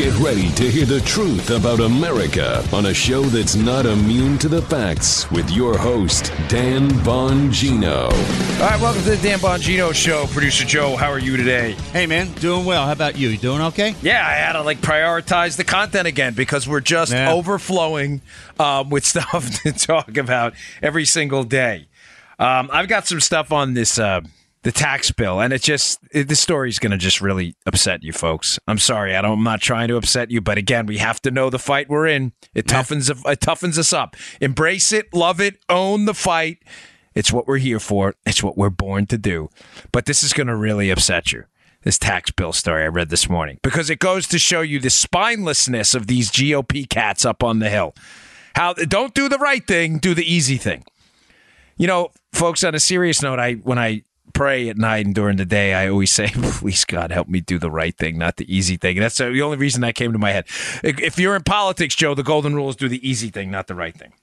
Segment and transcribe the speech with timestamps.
[0.00, 4.48] Get ready to hear the truth about America on a show that's not immune to
[4.48, 8.04] the facts with your host, Dan Bongino.
[8.04, 8.10] All
[8.70, 10.24] right, welcome to the Dan Bongino Show.
[10.28, 11.72] Producer Joe, how are you today?
[11.92, 12.86] Hey, man, doing well.
[12.86, 13.28] How about you?
[13.28, 13.94] You doing okay?
[14.00, 17.34] Yeah, I had to like prioritize the content again because we're just Yeah.
[17.34, 18.22] overflowing
[18.58, 21.88] um, with stuff to talk about every single day.
[22.38, 24.22] Um, I've got some stuff on this uh,
[24.62, 28.02] the tax bill, and it just it, this story is going to just really upset
[28.02, 28.58] you folks.
[28.68, 31.30] I'm sorry, I don't, I'm not trying to upset you, but again, we have to
[31.30, 32.32] know the fight we're in.
[32.54, 34.16] It toughens it toughens us up.
[34.40, 36.58] Embrace it, love it, own the fight.
[37.14, 38.14] It's what we're here for.
[38.24, 39.50] It's what we're born to do.
[39.92, 41.44] But this is going to really upset you.
[41.82, 44.88] This tax bill story I read this morning because it goes to show you the
[44.88, 47.94] spinelessness of these GOP cats up on the hill.
[48.54, 50.84] How don't do the right thing, do the easy thing.
[51.78, 54.02] You know, folks, on a serious note, I when I
[54.40, 57.58] pray at night and during the day, I always say, please God, help me do
[57.58, 58.98] the right thing, not the easy thing.
[58.98, 60.46] That's the only reason that came to my head.
[60.82, 63.74] If you're in politics, Joe, the golden rule is do the easy thing, not the
[63.74, 64.14] right thing.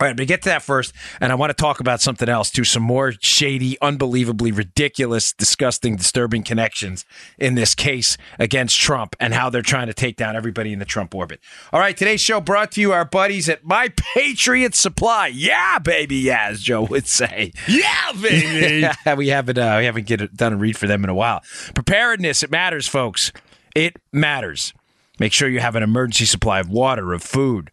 [0.00, 2.50] All right, but get to that first, and I want to talk about something else
[2.50, 2.64] too.
[2.64, 7.04] Some more shady, unbelievably ridiculous, disgusting, disturbing connections
[7.38, 10.86] in this case against Trump and how they're trying to take down everybody in the
[10.86, 11.38] Trump orbit.
[11.70, 15.26] All right, today's show brought to you our buddies at My Patriot Supply.
[15.26, 17.52] Yeah, baby, yeah, as Joe would say.
[17.68, 18.88] Yeah, baby.
[19.18, 21.42] we haven't uh, we haven't get it, done a read for them in a while.
[21.74, 23.32] Preparedness, it matters, folks.
[23.74, 24.72] It matters.
[25.18, 27.70] Make sure you have an emergency supply of water, of food.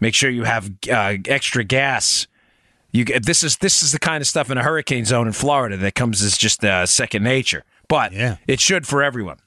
[0.00, 2.26] Make sure you have uh, extra gas.
[2.92, 5.32] You get- this is this is the kind of stuff in a hurricane zone in
[5.32, 8.36] Florida that comes as just uh, second nature, but Yeah.
[8.46, 9.38] it should for everyone.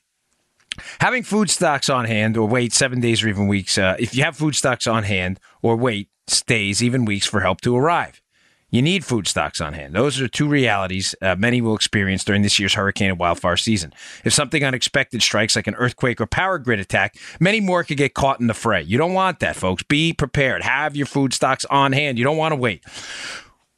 [0.99, 4.23] Having food stocks on hand or wait seven days or even weeks, uh, if you
[4.23, 6.07] have food stocks on hand or wait
[6.47, 8.21] days, even weeks for help to arrive.
[8.71, 9.93] You need food stocks on hand.
[9.93, 13.93] Those are two realities uh, many will experience during this year's hurricane and wildfire season.
[14.23, 18.13] If something unexpected strikes, like an earthquake or power grid attack, many more could get
[18.13, 18.81] caught in the fray.
[18.81, 19.83] You don't want that, folks.
[19.83, 20.63] Be prepared.
[20.63, 22.17] Have your food stocks on hand.
[22.17, 22.83] You don't want to wait.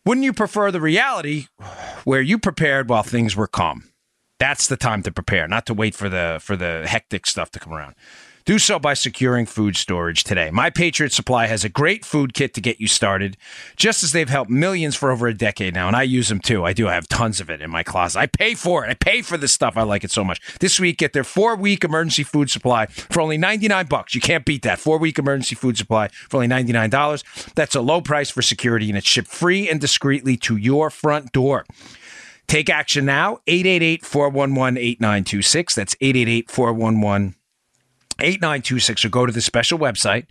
[0.06, 1.48] Wouldn't you prefer the reality
[2.04, 3.90] where you prepared while things were calm?
[4.38, 7.60] That's the time to prepare, not to wait for the for the hectic stuff to
[7.60, 7.96] come around.
[8.46, 10.52] Do so by securing food storage today.
[10.52, 13.38] My Patriot Supply has a great food kit to get you started,
[13.78, 16.66] just as they've helped millions for over a decade now, and I use them too.
[16.66, 16.90] I do.
[16.90, 18.20] I have tons of it in my closet.
[18.20, 18.90] I pay for it.
[18.90, 19.78] I pay for this stuff.
[19.78, 20.42] I like it so much.
[20.60, 24.14] This week, get their four-week emergency food supply for only 99 bucks.
[24.14, 24.78] You can't beat that.
[24.78, 27.54] Four-week emergency food supply for only $99.
[27.54, 31.32] That's a low price for security, and it's shipped free and discreetly to your front
[31.32, 31.64] door.
[32.48, 33.40] Take action now.
[33.48, 35.76] 888 411 8926.
[35.76, 37.36] That's 888 411
[38.20, 39.06] 8926.
[39.06, 40.28] Or go to the special website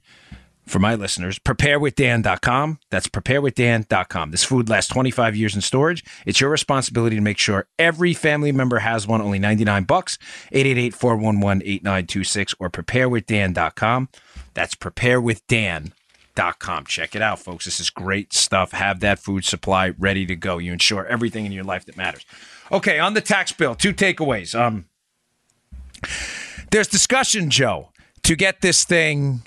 [0.67, 2.79] for my listeners, preparewithdan.com.
[2.91, 4.31] That's preparewithdan.com.
[4.31, 6.05] This food lasts 25 years in storage.
[6.25, 9.21] It's your responsibility to make sure every family member has one.
[9.21, 10.19] Only 99 bucks.
[10.53, 14.09] 888 411 8926 or preparewithdan.com.
[14.55, 16.87] That's preparewithdan.com.
[16.87, 17.65] Check it out, folks.
[17.65, 18.73] This is great stuff.
[18.73, 20.59] Have that food supply ready to go.
[20.59, 22.25] You ensure everything in your life that matters.
[22.71, 24.59] Okay, on the tax bill, two takeaways.
[24.59, 24.87] Um,
[26.73, 27.91] there's discussion, Joe,
[28.25, 29.43] to get this thing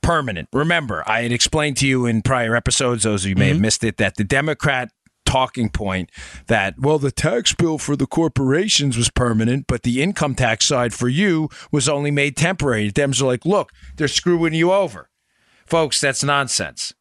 [0.00, 0.48] permanent.
[0.52, 3.62] Remember, I had explained to you in prior episodes, those of you may have mm-hmm.
[3.62, 4.90] missed it, that the Democrat
[5.26, 6.10] talking point
[6.46, 10.94] that, well, the tax bill for the corporations was permanent, but the income tax side
[10.94, 12.88] for you was only made temporary.
[12.88, 15.10] The Dems are like, look, they're screwing you over.
[15.66, 16.94] Folks, that's nonsense.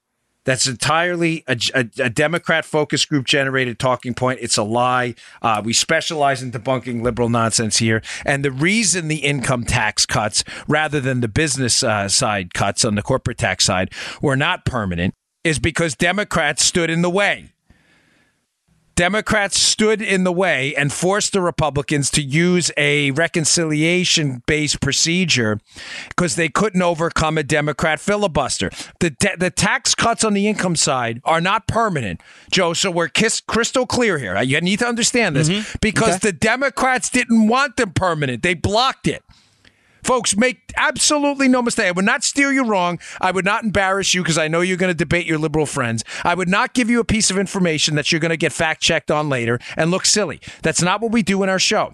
[0.50, 4.40] That's entirely a, a, a Democrat focus group generated talking point.
[4.42, 5.14] It's a lie.
[5.44, 8.02] Uh, we specialize in debunking liberal nonsense here.
[8.26, 12.96] And the reason the income tax cuts, rather than the business uh, side cuts on
[12.96, 13.94] the corporate tax side,
[14.24, 17.52] were not permanent is because Democrats stood in the way.
[19.00, 25.62] Democrats stood in the way and forced the Republicans to use a reconciliation based procedure
[26.10, 28.70] because they couldn't overcome a Democrat filibuster.
[29.00, 32.20] The, ta- the tax cuts on the income side are not permanent,
[32.52, 32.74] Joe.
[32.74, 34.38] So we're kiss- crystal clear here.
[34.42, 35.78] You need to understand this mm-hmm.
[35.80, 39.24] because the Democrats didn't want them permanent, they blocked it.
[40.10, 41.86] Folks, make absolutely no mistake.
[41.86, 42.98] I would not steer you wrong.
[43.22, 46.04] I would not embarrass you because I know you're going to debate your liberal friends.
[46.24, 48.82] I would not give you a piece of information that you're going to get fact
[48.82, 50.42] checked on later and look silly.
[50.64, 51.94] That's not what we do in our show.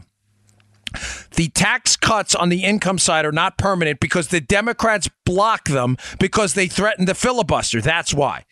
[1.35, 5.97] The tax cuts on the income side are not permanent because the Democrats block them
[6.17, 7.81] because they threatened to filibuster.
[7.81, 8.45] That's why.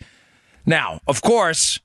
[0.65, 1.79] Now, of course,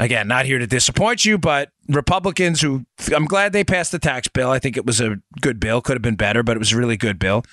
[0.00, 4.28] again, not here to disappoint you, but Republicans who I'm glad they passed the tax
[4.28, 4.50] bill.
[4.50, 5.80] I think it was a good bill.
[5.80, 7.44] Could have been better, but it was a really good bill.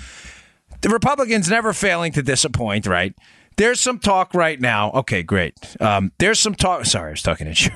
[0.82, 3.14] The Republicans never failing to disappoint, right?
[3.58, 4.92] There's some talk right now.
[4.92, 5.56] Okay, great.
[5.82, 6.86] Um, there's some talk.
[6.86, 7.72] Sorry, I was talking to Joe.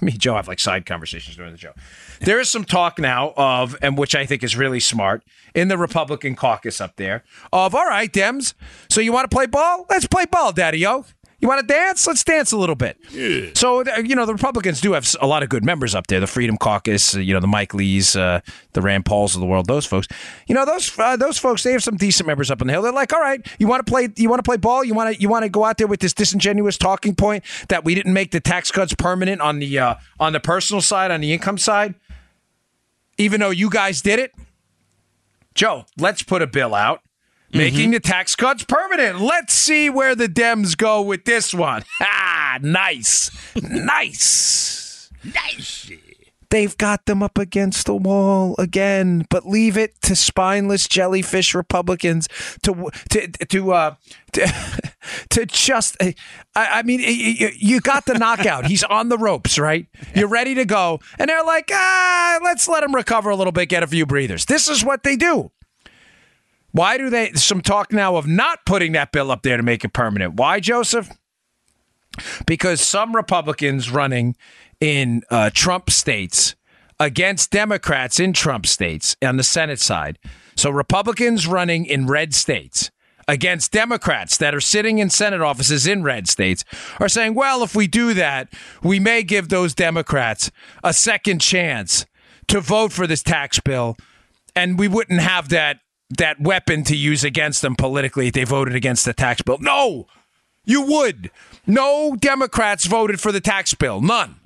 [0.00, 1.72] Me, and Joe have like side conversations during the show.
[2.20, 5.22] There is some talk now of, and which I think is really smart,
[5.54, 7.22] in the Republican caucus up there,
[7.52, 8.54] of all right, Dems.
[8.88, 9.84] So you want to play ball?
[9.90, 11.04] Let's play ball, Daddy O.
[11.38, 12.06] You want to dance?
[12.06, 12.96] Let's dance a little bit.
[13.54, 16.18] So uh, you know the Republicans do have a lot of good members up there.
[16.18, 18.40] The Freedom Caucus, uh, you know the Mike Lees, uh,
[18.72, 19.66] the Rand Pauls of the world.
[19.66, 20.08] Those folks,
[20.46, 21.62] you know those uh, those folks.
[21.62, 22.82] They have some decent members up on the hill.
[22.82, 24.08] They're like, all right, you want to play?
[24.16, 24.82] You want to play ball?
[24.82, 27.84] You want to you want to go out there with this disingenuous talking point that
[27.84, 31.20] we didn't make the tax cuts permanent on the uh, on the personal side, on
[31.20, 31.94] the income side,
[33.18, 34.32] even though you guys did it.
[35.54, 37.02] Joe, let's put a bill out
[37.52, 39.20] making the tax cuts permanent.
[39.20, 41.82] Let's see where the Dems go with this one.
[42.48, 43.30] Ah, nice.
[43.60, 45.10] nice.
[45.22, 45.90] Nice.
[46.50, 52.28] They've got them up against the wall again, but leave it to spineless jellyfish Republicans
[52.62, 53.94] to to to uh,
[54.32, 54.54] to,
[55.30, 55.96] to just.
[56.00, 56.14] I,
[56.54, 58.66] I mean, you, you got the knockout.
[58.66, 59.86] He's on the ropes, right?
[60.14, 63.68] You're ready to go, and they're like, ah, let's let him recover a little bit,
[63.68, 64.44] get a few breathers.
[64.46, 65.50] This is what they do.
[66.76, 67.32] Why do they?
[67.32, 70.34] Some talk now of not putting that bill up there to make it permanent.
[70.34, 71.08] Why, Joseph?
[72.46, 74.36] Because some Republicans running
[74.78, 76.54] in uh, Trump states
[77.00, 80.18] against Democrats in Trump states on the Senate side.
[80.54, 82.90] So Republicans running in red states
[83.26, 86.62] against Democrats that are sitting in Senate offices in red states
[87.00, 88.52] are saying, well, if we do that,
[88.82, 90.50] we may give those Democrats
[90.84, 92.04] a second chance
[92.48, 93.96] to vote for this tax bill,
[94.54, 95.80] and we wouldn't have that
[96.10, 99.58] that weapon to use against them politically if they voted against the tax bill.
[99.60, 100.06] No,
[100.64, 101.30] you would.
[101.66, 104.00] No Democrats voted for the tax bill.
[104.00, 104.36] None.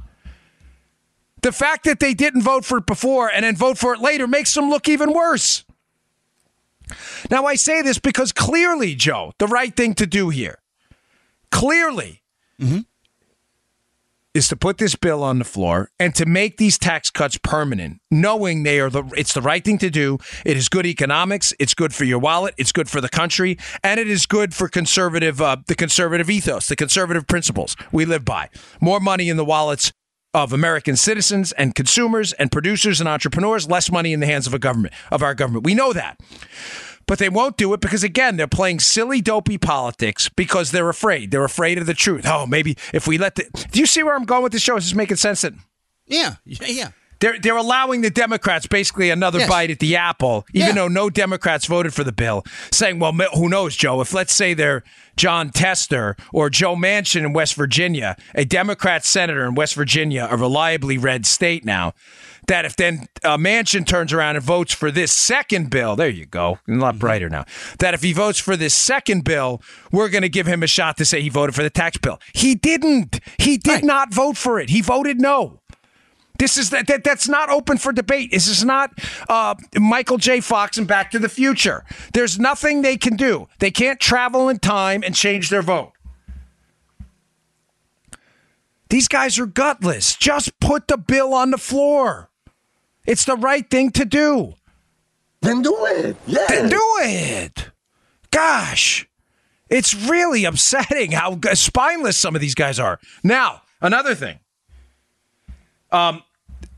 [1.42, 4.26] The fact that they didn't vote for it before and then vote for it later
[4.26, 5.64] makes them look even worse.
[7.30, 10.58] Now, I say this because clearly, Joe, the right thing to do here,
[11.50, 12.22] clearly,
[12.60, 12.80] mm-hmm.
[14.34, 18.00] Is to put this bill on the floor and to make these tax cuts permanent,
[18.10, 20.18] knowing they are the it's the right thing to do.
[20.44, 21.52] It is good economics.
[21.58, 22.54] It's good for your wallet.
[22.56, 26.68] It's good for the country, and it is good for conservative uh, the conservative ethos,
[26.68, 28.48] the conservative principles we live by.
[28.80, 29.92] More money in the wallets
[30.32, 34.54] of American citizens and consumers and producers and entrepreneurs, less money in the hands of
[34.54, 35.64] a government of our government.
[35.64, 36.20] We know that.
[37.06, 41.30] But they won't do it because again, they're playing silly dopey politics because they're afraid.
[41.32, 42.24] They're afraid of the truth.
[42.26, 44.76] Oh, maybe if we let the Do you see where I'm going with the show?
[44.76, 45.54] Is this making sense that
[46.06, 46.36] Yeah.
[46.44, 46.66] Yeah.
[46.68, 46.88] yeah.
[47.18, 49.48] they're they're allowing the Democrats basically another Yes.
[49.48, 50.74] bite at the apple, even Yeah.
[50.74, 52.44] though no Democrats voted for the bill.
[52.70, 54.00] Saying, well, who knows, Joe?
[54.00, 54.84] If let's say they're
[55.16, 60.36] Jon Tester or Joe Manchin in West Virginia, a Democrat senator in West Virginia, a
[60.36, 61.92] reliably red state now,
[62.50, 66.26] that if then uh, Manchin turns around and votes for this second bill, there you
[66.26, 67.44] go, a lot brighter now.
[67.78, 69.62] That if he votes for this second bill,
[69.92, 72.18] we're going to give him a shot to say he voted for the tax bill.
[72.34, 73.20] He didn't.
[73.38, 73.84] He did Right.
[73.84, 74.68] not vote for it.
[74.70, 75.60] He voted no.
[76.40, 78.32] This is that, that that's not open for debate.
[78.32, 78.90] This is not
[79.28, 80.40] uh, Michael J.
[80.40, 81.84] Fox and Back to the Future.
[82.14, 83.46] There's nothing they can do.
[83.60, 85.92] They can't travel in time and change their vote.
[88.88, 90.16] These guys are gutless.
[90.16, 92.29] Just put the bill on the floor.
[93.06, 94.54] It's the right thing to do.
[95.40, 96.16] Then do it.
[96.26, 96.46] Yeah.
[96.48, 97.70] Then do it.
[98.30, 99.08] Gosh,
[99.68, 103.00] it's really upsetting how spineless some of these guys are.
[103.24, 104.38] Now, another thing.
[105.90, 106.22] Um,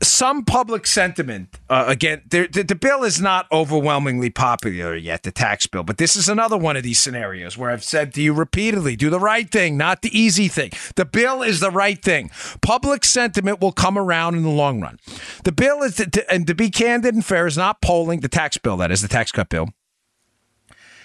[0.03, 2.21] some public sentiment uh, again.
[2.27, 5.83] The, the bill is not overwhelmingly popular yet, the tax bill.
[5.83, 9.09] But this is another one of these scenarios where I've said to you repeatedly: do
[9.09, 10.71] the right thing, not the easy thing.
[10.95, 12.31] The bill is the right thing.
[12.61, 14.99] Public sentiment will come around in the long run.
[15.43, 18.57] The bill is, to, and to be candid and fair, is not polling the tax
[18.57, 18.77] bill.
[18.77, 19.69] That is the tax cut bill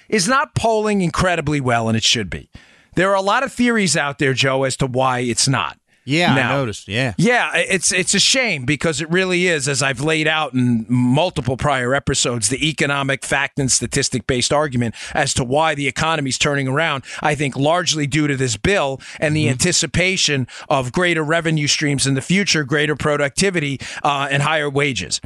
[0.08, 2.50] is not polling incredibly well, and it should be.
[2.94, 5.77] There are a lot of theories out there, Joe, as to why it's not.
[6.08, 6.34] Yeah.
[6.34, 6.88] Now- I noticed.
[6.88, 7.14] Yeah.
[7.18, 11.56] Yeah, it's it's a shame because it really is, as I've laid out in multiple
[11.56, 16.66] prior episodes, the economic fact and statistic based argument as to why the economy's turning
[16.68, 17.04] around.
[17.22, 22.14] I think largely due to this bill and the anticipation of greater revenue streams in
[22.14, 25.20] the future, greater productivity, uh, and higher wages.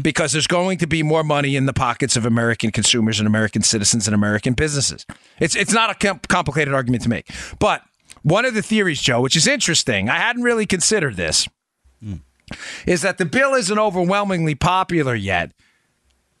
[0.00, 3.60] Because there's going to be more money in the pockets of American consumers and American
[3.60, 5.04] citizens and American businesses.
[5.38, 7.28] It's it's not a com- complicated argument to make,
[7.58, 7.82] but
[8.26, 11.48] one of the theories, Joe, which is interesting, I hadn't really considered this
[12.84, 15.52] is that the bill isn't overwhelmingly popular yet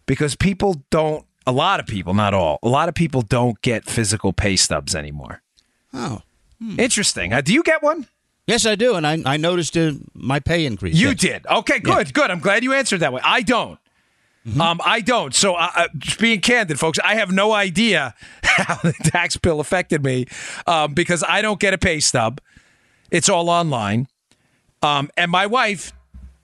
[0.06, 3.84] because people don't, a lot of people, not all, a lot of people don't get
[3.84, 5.42] physical pay stubs anymore.
[5.94, 6.22] Oh.
[6.76, 7.32] Interesting.
[7.32, 8.08] Uh, do you get one?
[8.48, 10.96] Yes, I do, and I I noticed uh, my pay increase.
[10.96, 11.16] You yes.
[11.16, 11.46] did.
[11.46, 12.30] Okay, good, good.
[12.30, 13.20] I'm glad you answered that way.
[13.24, 13.78] I don't.
[14.60, 15.34] Um, I don't.
[15.34, 19.58] So, uh, uh, just being candid, folks, I have no idea how the tax bill
[19.58, 20.26] affected me
[20.66, 22.40] um, because I don't get a pay stub.
[23.10, 24.06] It's all online.
[24.82, 25.92] Um, and my wife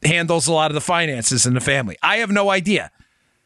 [0.04, 1.96] handles a lot of the finances in the family.
[2.02, 2.90] I have no idea.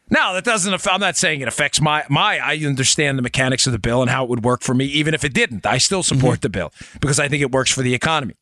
[0.08, 0.72] Now that doesn't.
[0.72, 2.38] aff- I'm not saying it affects my my.
[2.38, 5.14] I understand the mechanics of the bill and how it would work for me, even
[5.14, 5.66] if it didn't.
[5.66, 8.36] I still support the bill because I think it works for the economy.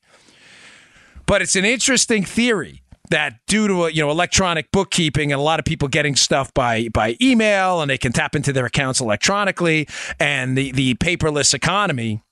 [1.27, 5.59] But it's an interesting theory that due to you know electronic bookkeeping and a lot
[5.59, 9.87] of people getting stuff by by email and they can tap into their accounts electronically
[10.19, 12.23] and the the paperless economy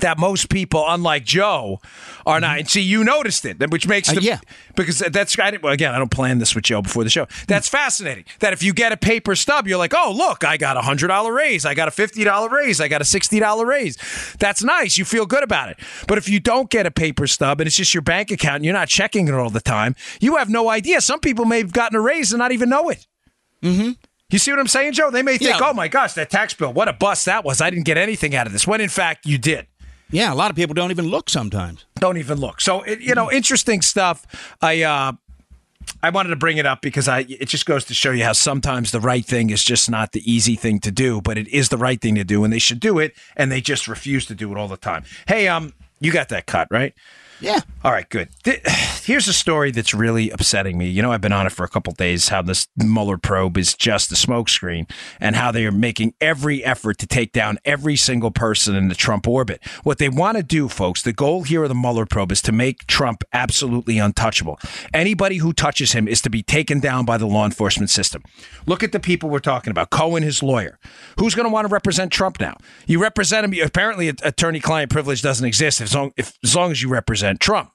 [0.00, 1.80] that most people, unlike Joe,
[2.26, 2.58] are not.
[2.58, 4.38] And see, you noticed it, which makes Uh, the yeah.
[4.74, 5.94] because that's I didn't- well, again.
[5.94, 7.26] I don't plan this with Joe before the show.
[7.48, 8.24] That's fascinating.
[8.40, 11.08] That if you get a paper stub, you're like, oh look, I got a hundred
[11.08, 13.96] dollar raise, I got a fifty dollar raise, I got a sixty dollar raise.
[14.38, 14.98] That's nice.
[14.98, 15.78] You feel good about it.
[16.06, 18.64] But if you don't get a paper stub and it's just your bank account and
[18.64, 21.00] you're not checking it all the time, you have no idea.
[21.00, 23.06] Some people may have gotten a raise and not even know it.
[23.62, 23.92] Mm-hmm.
[24.30, 25.10] You see what I'm saying, Joe?
[25.12, 25.68] They may think, Yeah.
[25.68, 27.60] oh my gosh, that tax bill, what a bust that was.
[27.60, 28.66] I didn't get anything out of this.
[28.66, 29.66] When in fact you did
[30.10, 31.84] Yeah, a lot of people don't even look sometimes.
[31.96, 32.60] don't even look.
[32.60, 34.24] So it, you know, interesting stuff.
[34.62, 35.12] I uh,
[36.02, 38.32] I wanted to bring it up because I it just goes to show you how
[38.32, 41.68] sometimes the right thing is just not the easy thing to do, but it is
[41.68, 44.34] the right thing to do, and they should do it, and they just refuse to
[44.34, 45.04] do it all the time.
[45.26, 46.94] Hey, um, you got that cut right?
[47.40, 47.60] Yeah.
[47.84, 48.28] All right, good.
[48.44, 48.60] Th-
[49.04, 50.88] Here's a story that's really upsetting me.
[50.88, 52.28] You know, I've been on it for a couple days.
[52.28, 54.90] How this Mueller probe is just a smokescreen,
[55.20, 58.96] and how they are making every effort to take down every single person in the
[58.96, 59.64] Trump orbit.
[59.84, 62.52] What they want to do, folks, the goal here of the Mueller probe is to
[62.52, 64.58] make Trump absolutely untouchable.
[64.92, 68.24] Anybody who touches him is to be taken down by the law enforcement system.
[68.66, 69.90] Look at the people we're talking about.
[69.90, 70.80] Cohen, his lawyer.
[71.18, 72.56] Who's going to want to represent Trump now?
[72.86, 73.64] You represent him.
[73.64, 77.70] Apparently, attorney-client privilege doesn't exist as long, as long as you represent Trump.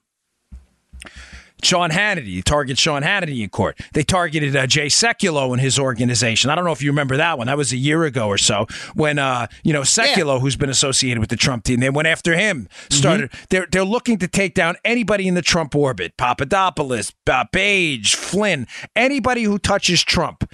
[1.64, 3.80] Sean Hannity, target Sean Hannity in court.
[3.94, 6.50] They targeted uh, Jay Sekulow and his organization.
[6.50, 7.48] I don't know if you remember that one.
[7.48, 8.66] That was a year ago or so
[8.96, 12.36] when uh, you know Sekulow, who's been associated with the Trump team, they went after
[12.36, 12.68] him.
[12.90, 13.32] Started.
[13.50, 18.66] They're they're looking to take down anybody in the Trump orbit: Papadopoulos, uh, Page, Flynn,
[18.96, 20.52] anybody who touches Trump.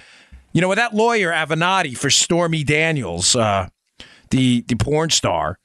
[0.52, 3.68] You know, with that lawyer Avenatti for Stormy Daniels, uh,
[4.30, 5.58] the the porn star,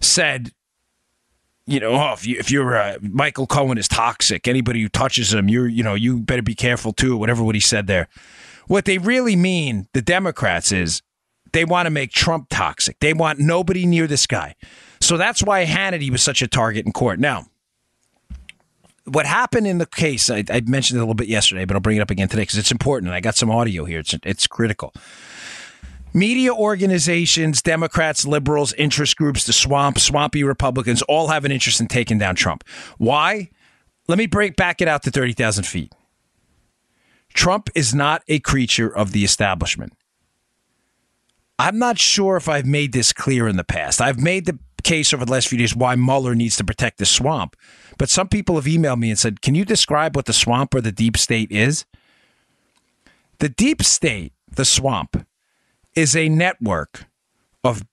[0.00, 0.50] said
[1.66, 4.48] you know, oh, if you if you're uh, Michael Cohen is toxic.
[4.48, 7.16] Anybody who touches him, you're you know you better be careful too.
[7.16, 8.08] Whatever what he said there.
[8.66, 11.02] What they really mean, the Democrats, is
[11.52, 12.98] they want to make Trump toxic.
[13.00, 14.54] They want nobody near this guy.
[15.00, 17.18] So that's why Hannity was such a target in court.
[17.18, 17.46] Now,
[19.04, 21.80] what happened in the case, I, I mentioned it a little bit yesterday, but I'll
[21.80, 23.08] bring it up again today because it's important.
[23.08, 24.00] And I got some audio here.
[24.00, 24.94] It's it's critical.
[26.14, 31.86] Media organizations, Democrats, liberals, interest groups, the swamp, swampy Republicans all have an interest in
[31.86, 32.64] taking down Trump.
[32.98, 33.50] Why?
[34.08, 35.94] Let me break back it out to 30,000 feet.
[37.32, 39.94] Trump is not a creature of the establishment.
[41.58, 44.00] I'm not sure if I've made this clear in the past.
[44.00, 47.06] I've made the case over the last few days why Mueller needs to protect the
[47.06, 47.56] swamp.
[47.98, 50.80] But some people have emailed me and said, Can you describe what the swamp or
[50.80, 51.84] the deep state is?
[53.38, 55.26] The deep state, the swamp,
[55.94, 57.06] is a network
[57.64, 57.84] of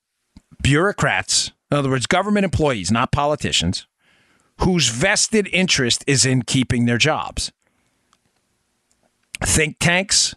[0.62, 3.86] bureaucrats, in other words, government employees, not politicians,
[4.60, 7.52] whose vested interest is in keeping their jobs.
[9.42, 10.34] Think tanks,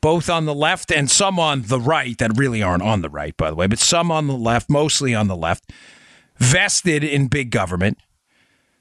[0.00, 3.36] both on the left and some on the right that really aren't on the right,
[3.36, 5.72] by the way, but some on the left, mostly on the left,
[6.38, 7.98] vested in big government.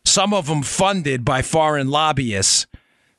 [0.03, 2.65] Some of them funded by foreign lobbyists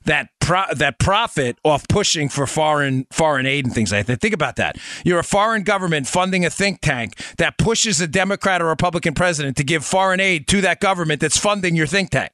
[0.05, 4.21] that pro- that profit off pushing for foreign foreign aid and things like that.
[4.21, 4.77] Think about that.
[5.05, 9.57] You're a foreign government funding a think tank that pushes a Democrat or Republican president
[9.57, 12.33] to give foreign aid to that government that's funding your think tank.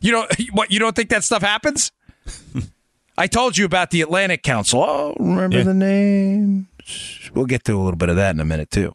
[0.00, 1.92] You don't what you don't think that stuff happens?
[3.18, 4.80] I told you about the Atlantic Council.
[4.82, 5.64] Oh, remember Yeah.
[5.64, 6.68] the name?
[7.34, 8.92] We'll get to a little bit of that in a minute too.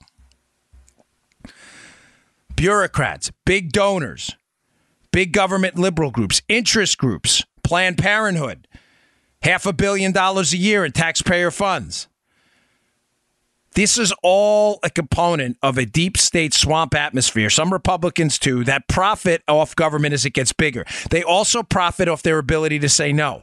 [2.55, 4.36] Bureaucrats, big donors,
[5.12, 8.67] big government liberal groups, interest groups, Planned Parenthood,
[9.41, 12.08] half a billion dollars a year in taxpayer funds.
[13.75, 17.50] This is all a component of a deep state swamp atmosphere.
[17.50, 20.86] Some Republicans, too, that profit off government as it gets bigger.
[21.10, 23.41] They also profit off their ability to say no.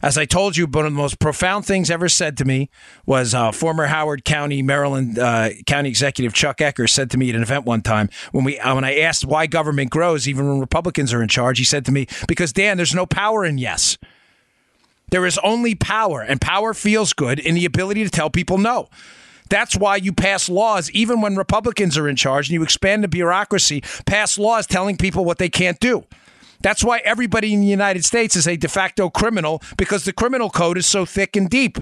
[0.00, 2.70] As I told you, one of the most profound things ever said to me
[3.04, 7.34] was uh, former Howard County, Maryland uh, County Executive Chuck Ecker said to me at
[7.34, 10.60] an event one time when we uh, when I asked why government grows even when
[10.60, 11.58] Republicans are in charge.
[11.58, 13.98] He said to me, "Because Dan, there's no power in yes.
[15.10, 18.88] There is only power, and power feels good in the ability to tell people no."
[19.50, 23.08] That's why you pass laws, even when Republicans are in charge, and you expand the
[23.08, 26.04] bureaucracy, pass laws telling people what they can't do.
[26.60, 30.50] That's why everybody in the United States is a de facto criminal because the criminal
[30.50, 31.78] code is so thick and deep.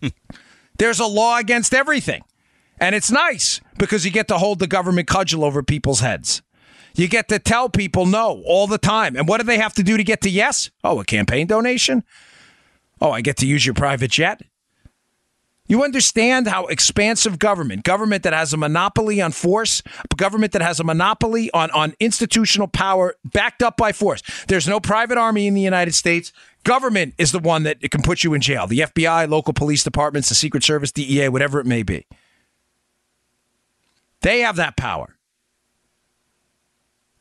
[0.78, 2.22] There's a law against everything.
[2.78, 6.42] And it's nice because you get to hold the government cudgel over people's heads.
[6.94, 9.16] You get to tell people no all the time.
[9.16, 10.70] And what do they have to do to get to yes?
[10.84, 12.04] Oh, a campaign donation?
[13.00, 14.42] Oh, I get to use your private jet?
[15.68, 19.82] You understand how expansive government, government that has a monopoly on force,
[20.16, 24.22] government that has a monopoly on, on institutional power backed up by force.
[24.46, 26.32] There's no private army in the United States.
[26.62, 28.66] Government is the one that can put you in jail.
[28.66, 32.06] The FBI, local police departments, the Secret Service, DEA, whatever it may be.
[34.20, 35.16] They have that power.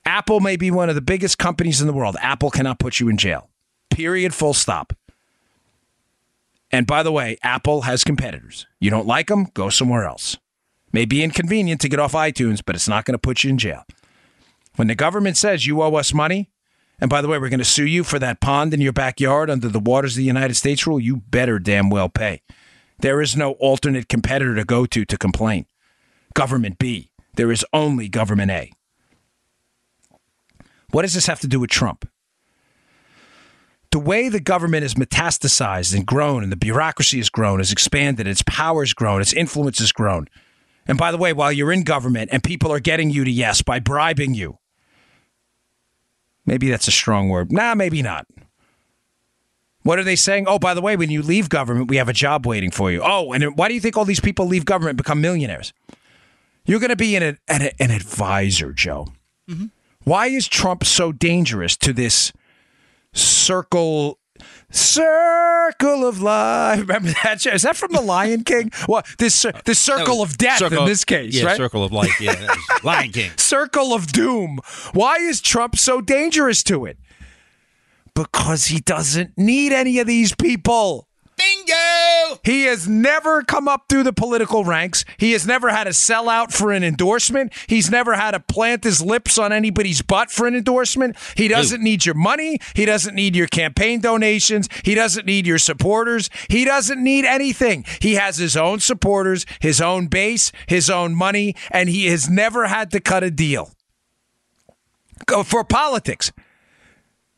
[0.06, 2.16] Apple may be one of the biggest companies in the world.
[2.22, 3.50] Apple cannot put you in jail.
[3.90, 4.34] Period.
[4.34, 4.94] Full stop.
[6.72, 8.66] And by the way, Apple has competitors.
[8.80, 9.46] You don't like them?
[9.54, 10.38] Go somewhere else.
[10.92, 13.58] May be inconvenient to get off iTunes, but it's not going to put you in
[13.58, 13.84] jail.
[14.76, 16.52] When the government says you owe us money,
[17.00, 19.50] and by the way, we're going to sue you for that pond in your backyard
[19.50, 22.42] under the Waters of the United States rule, you better damn well pay.
[23.00, 25.66] There is no alternate competitor to go to to complain.
[26.34, 27.12] Government B.
[27.36, 28.72] There is only government A.
[30.92, 32.08] What does this have to do with Trump?
[33.96, 38.28] The way the government has metastasized and grown, and the bureaucracy has grown, has expanded,
[38.28, 40.28] its power has grown, its influence has grown.
[40.86, 43.62] And by the way, while you're in government and people are getting you to yes
[43.62, 44.58] by bribing you,
[46.46, 47.54] maybe that's a strong word.
[47.54, 48.28] Nah, maybe not.
[49.84, 50.44] What are they saying?
[50.46, 53.00] Oh, by the way, when you leave government, we have a job waiting for you.
[53.02, 55.72] Oh, and why do you think all these people leave government and become millionaires?
[56.66, 59.08] You're going to be an, an, an advisor, Joe.
[59.50, 59.68] Mm-hmm.
[60.04, 62.34] Why is Trump so dangerous to this
[63.16, 64.20] circle?
[64.70, 66.82] Circle of life.
[66.82, 67.46] Remember that?
[67.46, 68.72] Is that from the Lion King?
[68.88, 71.58] What this uh, this circle of death circle, in this case, yeah, right?
[71.58, 72.20] Circle of life.
[72.20, 72.54] Yeah,
[72.84, 73.32] Lion King.
[73.38, 74.60] Circle of doom.
[74.94, 76.98] Why is Trump so dangerous to it?
[78.14, 81.05] Because he doesn't need any of these people.
[81.46, 82.40] Bingo!
[82.44, 85.06] He has never come up through the political ranks.
[85.18, 87.54] He has never had to sell out for an endorsement.
[87.68, 91.16] He's never had to plant his lips on anybody's butt for an endorsement.
[91.36, 92.60] He doesn't need your money.
[92.76, 94.70] He doesn't need your campaign donations.
[94.84, 96.30] He doesn't need your supporters.
[96.50, 97.86] He doesn't need anything.
[98.00, 102.68] He has his own supporters, his own base, his own money, and he has never
[102.68, 103.72] had to cut a deal.
[105.46, 106.32] For politics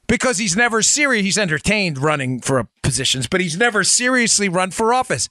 [0.07, 1.23] because he's never serious.
[1.23, 5.29] He's entertained running for positions, but he's never seriously run for office.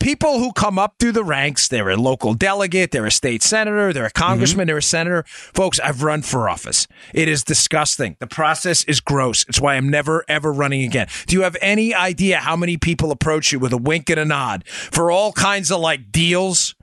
[0.00, 3.92] People who come up through the ranks, they're a local delegate, they're a state senator,
[3.92, 4.68] they're a congressman, mm-hmm.
[4.68, 5.24] they're a senator.
[5.26, 6.88] Folks, I've run for office.
[7.12, 8.16] It is disgusting.
[8.18, 9.44] The process is gross.
[9.48, 11.06] It's why I'm never, ever running again.
[11.26, 14.24] Do you have any idea how many people approach you with a wink and a
[14.24, 16.74] nod for all kinds of like deals?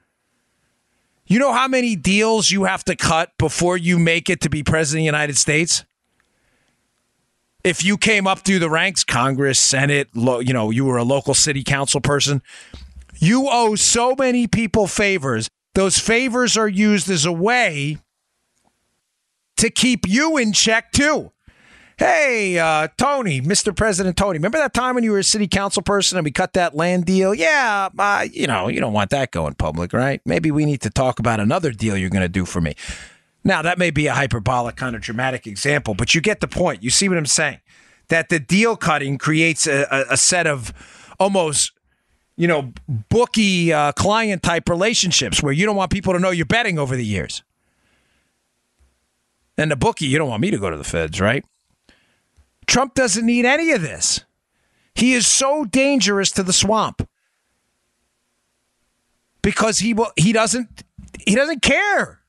[1.25, 4.63] You know how many deals you have to cut before you make it to be
[4.63, 5.85] president of the United States?
[7.63, 11.03] If you came up through the ranks, Congress, Senate, lo, you know, you were a
[11.03, 12.41] local city council person,
[13.15, 15.47] you owe so many people favors.
[15.73, 17.97] Those favors are used as a way
[19.57, 21.31] to keep you in check too.
[21.97, 23.75] Hey, uh, Tony, Mr.
[23.75, 26.53] President Tony, remember that time when you were a city council person and we cut
[26.53, 27.31] that land deal?
[27.35, 30.19] Yeah, uh, you know, you don't want that going public, right?
[30.25, 32.73] Maybe we need to talk about another deal you're going to do for me.
[33.43, 36.83] Now, that may be a hyperbolic kind of dramatic example, but you get the point.
[36.83, 37.59] You see what I'm saying?
[38.09, 40.73] That the deal cutting creates a, a, a set of
[41.19, 41.71] almost,
[42.35, 42.73] you know,
[43.09, 46.95] bookie uh, client type relationships where you don't want people to know you're betting over
[46.95, 47.41] the years.
[49.57, 51.43] And the bookie, you don't want me to go to the feds, right?
[52.67, 54.23] Trump doesn't need any of this.
[54.93, 57.07] He is so dangerous to the swamp
[59.41, 60.83] because he will he doesn't
[61.25, 62.19] he doesn't care.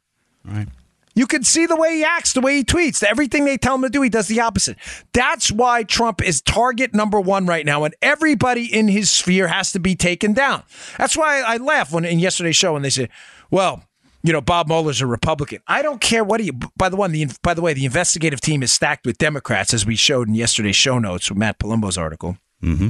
[0.44, 0.68] Right.
[1.14, 3.02] You can see the way he acts, the way he tweets.
[3.02, 4.78] Everything they tell him to do, he does the opposite.
[5.12, 9.72] That's why Trump is target number one right now, and everybody in his sphere has
[9.72, 10.62] to be taken down.
[10.98, 13.10] That's why I laugh when in yesterday's show when they say,
[13.50, 13.84] "Well,
[14.22, 16.50] you know, Bob Mueller's a Republican." I don't care what he.
[16.50, 19.84] By the one, the by the way, the investigative team is stacked with Democrats, as
[19.84, 22.38] we showed in yesterday's show notes with Matt Palumbo's article.
[22.62, 22.88] Mm-hmm.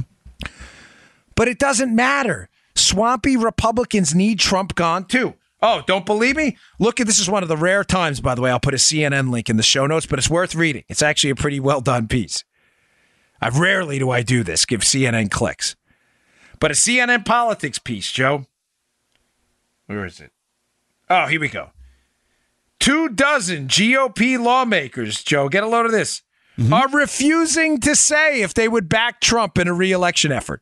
[1.35, 2.49] But it doesn't matter.
[2.75, 5.35] Swampy Republicans need Trump gone too.
[5.65, 6.57] Oh, don't believe me?
[6.77, 8.51] Look at this is one of the rare times, by the way.
[8.51, 10.83] I'll put a CNN link in the show notes, but it's worth reading.
[10.89, 12.43] It's actually a pretty well done piece.
[13.41, 15.77] I rarely do I do this, give CNN clicks.
[16.59, 18.45] But a CNN politics piece, Joe.
[19.85, 20.31] Where is it?
[21.09, 21.69] Oh, here we go.
[22.81, 26.23] Two dozen GOP lawmakers, Joe, get a load of this,
[26.57, 26.73] mm-hmm.
[26.73, 30.61] are refusing to say if they would back Trump in a reelection effort.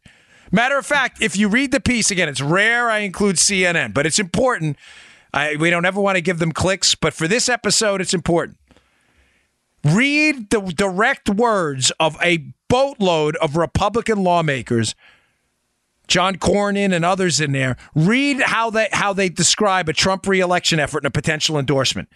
[0.51, 4.05] Matter of fact, if you read the piece again, it's rare I include CNN, but
[4.05, 4.77] it's important.
[5.33, 8.57] I, we don't ever want to give them clicks, but for this episode, it's important.
[9.83, 14.93] Read the direct words of a boatload of Republican lawmakers,
[16.07, 17.77] John Cornyn and others in there.
[17.95, 22.09] Read how they how they describe a Trump reelection effort and a potential endorsement.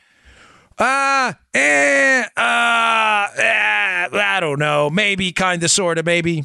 [0.77, 4.89] Uh, eh, uh, eh, I don't know.
[4.89, 6.43] Maybe, kind of, sort of, maybe.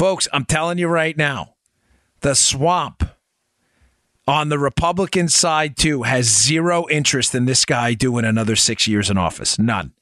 [0.00, 1.56] Folks, I'm telling you right now,
[2.22, 3.04] the swamp
[4.26, 9.10] on the Republican side, too, has zero interest in this guy doing another six years
[9.10, 9.58] in office.
[9.58, 9.92] None.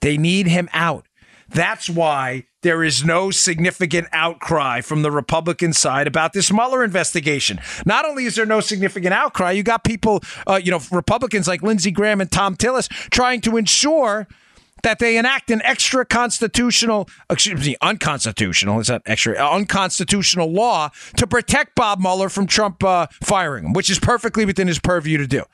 [0.00, 1.04] They need him out.
[1.50, 7.60] That's why there is no significant outcry from the Republican side about this Mueller investigation.
[7.84, 11.62] Not only is there no significant outcry, you got people, uh, you know, Republicans like
[11.62, 14.26] Lindsey Graham and Thom Tillis trying to ensure
[14.82, 21.26] that they enact an extra constitutional, excuse me, unconstitutional, is that extra, unconstitutional law to
[21.26, 25.26] protect Bob Mueller from Trump uh, firing him, which is perfectly within his purview to
[25.26, 25.44] do.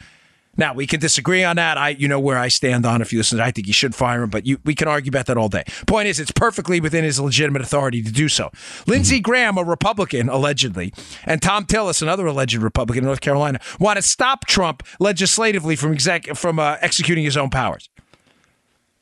[0.56, 1.76] Now we can disagree on that.
[1.76, 3.02] I, you know, where I stand on.
[3.02, 5.26] If you listen, I think he should fire him, but you, we can argue about
[5.26, 5.64] that all day.
[5.86, 8.50] Point is, it's perfectly within his legitimate authority to do so.
[8.86, 10.92] Lindsey Graham, a Republican, allegedly,
[11.24, 15.92] and Thom Tillis, another alleged Republican in North Carolina, want to stop Trump legislatively from
[15.92, 17.90] exec- from uh, executing his own powers.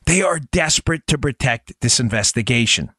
[0.06, 2.92] They are desperate to protect this investigation.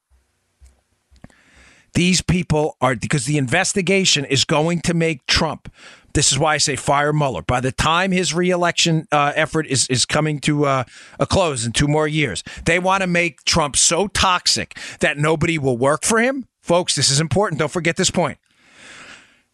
[1.93, 5.71] These people are because the investigation is going to make Trump.
[6.13, 7.41] This is why I say fire Mueller.
[7.41, 10.83] By the time his reelection uh, effort is, is coming to uh,
[11.19, 15.57] a close in two more years, they want to make Trump so toxic that nobody
[15.57, 16.47] will work for him.
[16.61, 17.59] Folks, this is important.
[17.59, 18.39] Don't forget this point.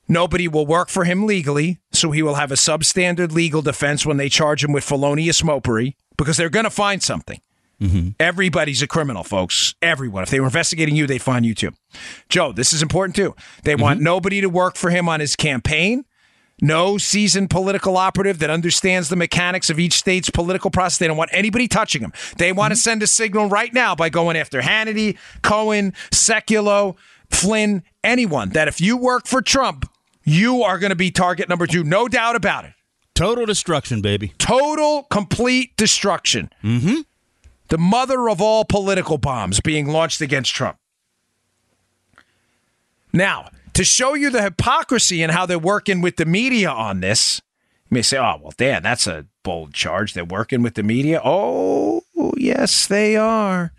[0.07, 4.17] Nobody will work for him legally, so he will have a substandard legal defense when
[4.17, 7.41] they charge him with felonious mopery because they're going to find something.
[7.81, 8.09] Mm-hmm.
[8.19, 9.73] Everybody's a criminal, folks.
[9.81, 10.21] Everyone.
[10.21, 11.71] If they were investigating you, they'd find you too.
[12.29, 13.35] Joe, this is important too.
[13.63, 14.03] They want mm-hmm.
[14.03, 16.05] nobody to work for him on his campaign.
[16.61, 20.99] No seasoned political operative that understands the mechanics of each state's political process.
[20.99, 22.13] They don't want anybody touching him.
[22.37, 22.81] They want to mm-hmm.
[22.81, 26.97] send a signal right now by going after Hannity, Cohen, Sekulow,
[27.31, 29.89] Flynn, anyone that if you work for Trump,
[30.23, 31.83] you are going to be target number two.
[31.83, 32.73] No doubt about it.
[33.15, 34.33] Total destruction, baby.
[34.37, 36.51] Total, complete destruction.
[36.63, 37.01] Mm-hmm.
[37.67, 40.77] The mother of all political bombs being launched against Trump.
[43.13, 47.41] Now, to show you the hypocrisy and how they're working with the media on this,
[47.89, 50.13] you may say, oh, well, Dan, that's a bold charge.
[50.13, 51.21] They're working with the media.
[51.23, 52.03] Oh,
[52.37, 53.71] yes, they are.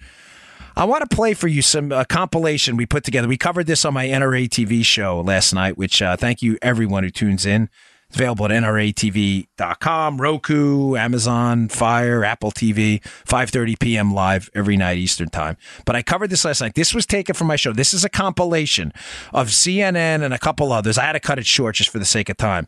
[0.75, 3.29] I want to play for you some uh, compilation we put together.
[3.29, 7.05] We covered this on my NRA TV show last night, which uh, thank you everyone
[7.05, 7.69] who tunes in.
[8.13, 14.13] It's available at nratv.com, Roku, Amazon, Fire, Apple TV, 5:30 p.m.
[14.13, 15.57] live every night Eastern Time.
[15.87, 16.75] But I covered this last night.
[16.75, 17.73] This was taken from my show.
[17.73, 18.93] This is a compilation
[19.33, 20.99] of CNN and a couple others.
[20.99, 22.67] I had to cut it short just for the sake of time.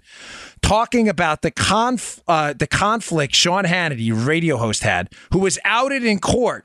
[0.62, 6.06] Talking about the conf uh, the conflict Sean Hannity, radio host, had, who was outed
[6.06, 6.64] in court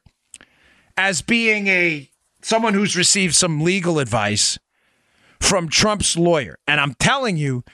[0.96, 2.10] as being a
[2.42, 4.58] someone who's received some legal advice
[5.42, 6.58] from Trump's lawyer.
[6.66, 7.66] And I'm telling you,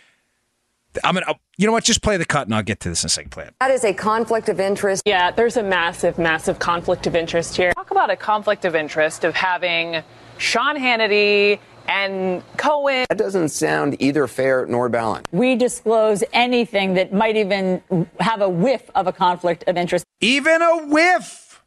[1.03, 1.33] I'm gonna.
[1.57, 1.83] You know what?
[1.83, 3.31] Just play the cut, and I'll get to this in a second.
[3.31, 3.55] Play it.
[3.59, 5.03] That is a conflict of interest.
[5.05, 7.71] Yeah, there's a massive, massive conflict of interest here.
[7.73, 10.03] Talk about a conflict of interest of having
[10.37, 13.05] Sean Hannity and Cohen.
[13.09, 15.27] That doesn't sound either fair nor balanced.
[15.31, 17.81] we disclose anything that might even
[18.19, 20.05] have a whiff of a conflict of interest.
[20.19, 21.61] Even a whiff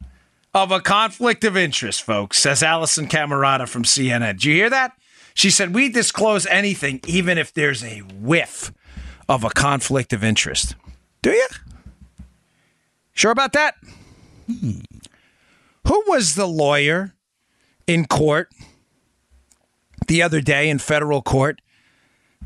[0.53, 4.33] of a conflict of interest, folks, says Alisyn Camerota from CNN.
[4.33, 4.93] Did you hear that?
[5.33, 8.73] She said, We disclose anything, even if there's a whiff
[9.29, 10.75] of a conflict of interest.
[11.21, 11.47] Do you?
[13.13, 13.75] Sure about that?
[14.47, 14.79] Hmm.
[15.87, 17.13] Who was the lawyer
[17.87, 18.49] in court
[20.07, 21.61] the other day in federal court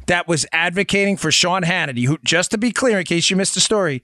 [0.07, 3.53] that was advocating for Sean Hannity, who, just to be clear, in case you missed
[3.53, 4.03] the story,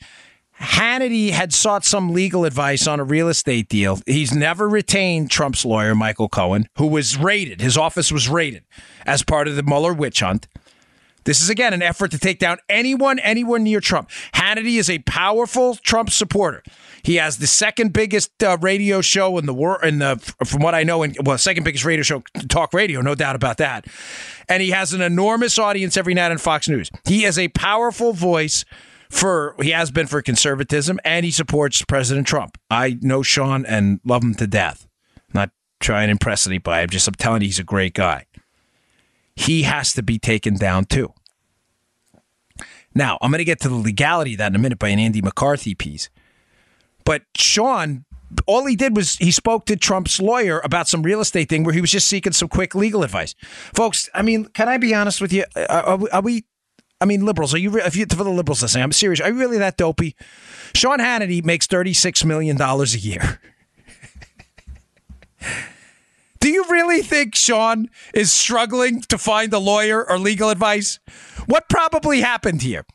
[0.59, 3.99] Hannity had sought some legal advice on a real estate deal.
[4.05, 7.61] He's never retained Trump's lawyer, Michael Cohen, who was raided.
[7.61, 8.63] His office was raided
[9.05, 10.47] as part of the Mueller witch hunt.
[11.29, 14.09] This is again an effort to take down anyone anyone near Trump.
[14.33, 16.63] Hannity is a powerful Trump supporter.
[17.03, 20.73] He has the second biggest uh, radio show in the world, in the from what
[20.73, 23.85] I know, in, well, second biggest radio show, talk radio, no doubt about that.
[24.47, 26.89] And he has an enormous audience every night on Fox News.
[27.05, 28.65] He is a powerful voice
[29.11, 32.57] for he has been for conservatism, and he supports President Trump.
[32.71, 34.87] I know Sean and love him to death.
[35.31, 36.81] Not trying to impress anybody.
[36.81, 38.25] I'm just I'm telling you, he's a great guy
[39.39, 41.13] he has to be taken down too.
[42.95, 44.99] Now, I'm going to get to the legality of that in a minute by an
[44.99, 46.10] Andy McCarthy piece.
[47.06, 48.06] But Sean,
[48.45, 51.73] all he did was he spoke to Trump's lawyer about some real estate thing where
[51.73, 53.36] he was just seeking some quick legal advice.
[53.73, 55.45] Folks, I mean, can I be honest with you?
[55.56, 56.45] Uh, are, are we, are we
[57.02, 59.21] I mean, liberals, are you, if you, for the liberals listening, I'm serious.
[59.21, 60.15] Are you really that dopey?
[60.75, 63.39] Sean Hannity makes $36 million a year.
[66.49, 70.97] Do you really think Sean is struggling to find a lawyer or legal advice?
[71.45, 72.88] What probably happened here?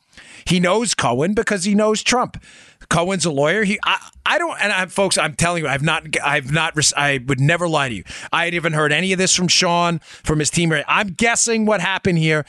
[0.43, 2.43] He knows Cohen because he knows Trump.
[2.89, 3.63] Cohen's a lawyer.
[3.63, 7.23] He, I, I don't, and I, folks, I'm telling you, I've not, I've not, I
[7.25, 8.03] would never lie to you.
[8.33, 10.73] I haven't even heard any of this from Sean, from his team.
[10.85, 12.45] I'm guessing what happened here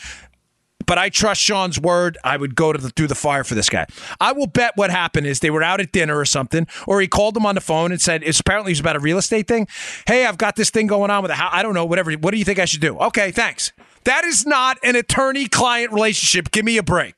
[0.86, 2.16] but I trust Sean's word.
[2.24, 3.86] I would go to the, through the fire for this guy.
[4.20, 7.08] I will bet what happened is they were out at dinner or something, or he
[7.08, 9.68] called him on the phone and said, it's apparently it's about a real estate thing.
[10.06, 11.50] Hey, I've got this thing going on with a house.
[11.52, 12.12] I don't know, whatever.
[12.12, 12.98] What do you think I should do?
[12.98, 13.72] Okay, thanks.
[14.04, 16.50] That is not an attorney client relationship.
[16.52, 17.14] Give me a break.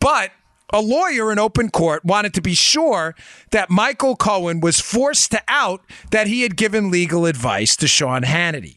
[0.00, 0.32] But
[0.72, 3.14] a lawyer in open court wanted to be sure
[3.50, 8.22] that Michael Cohen was forced to out that he had given legal advice to Sean
[8.22, 8.76] Hannity.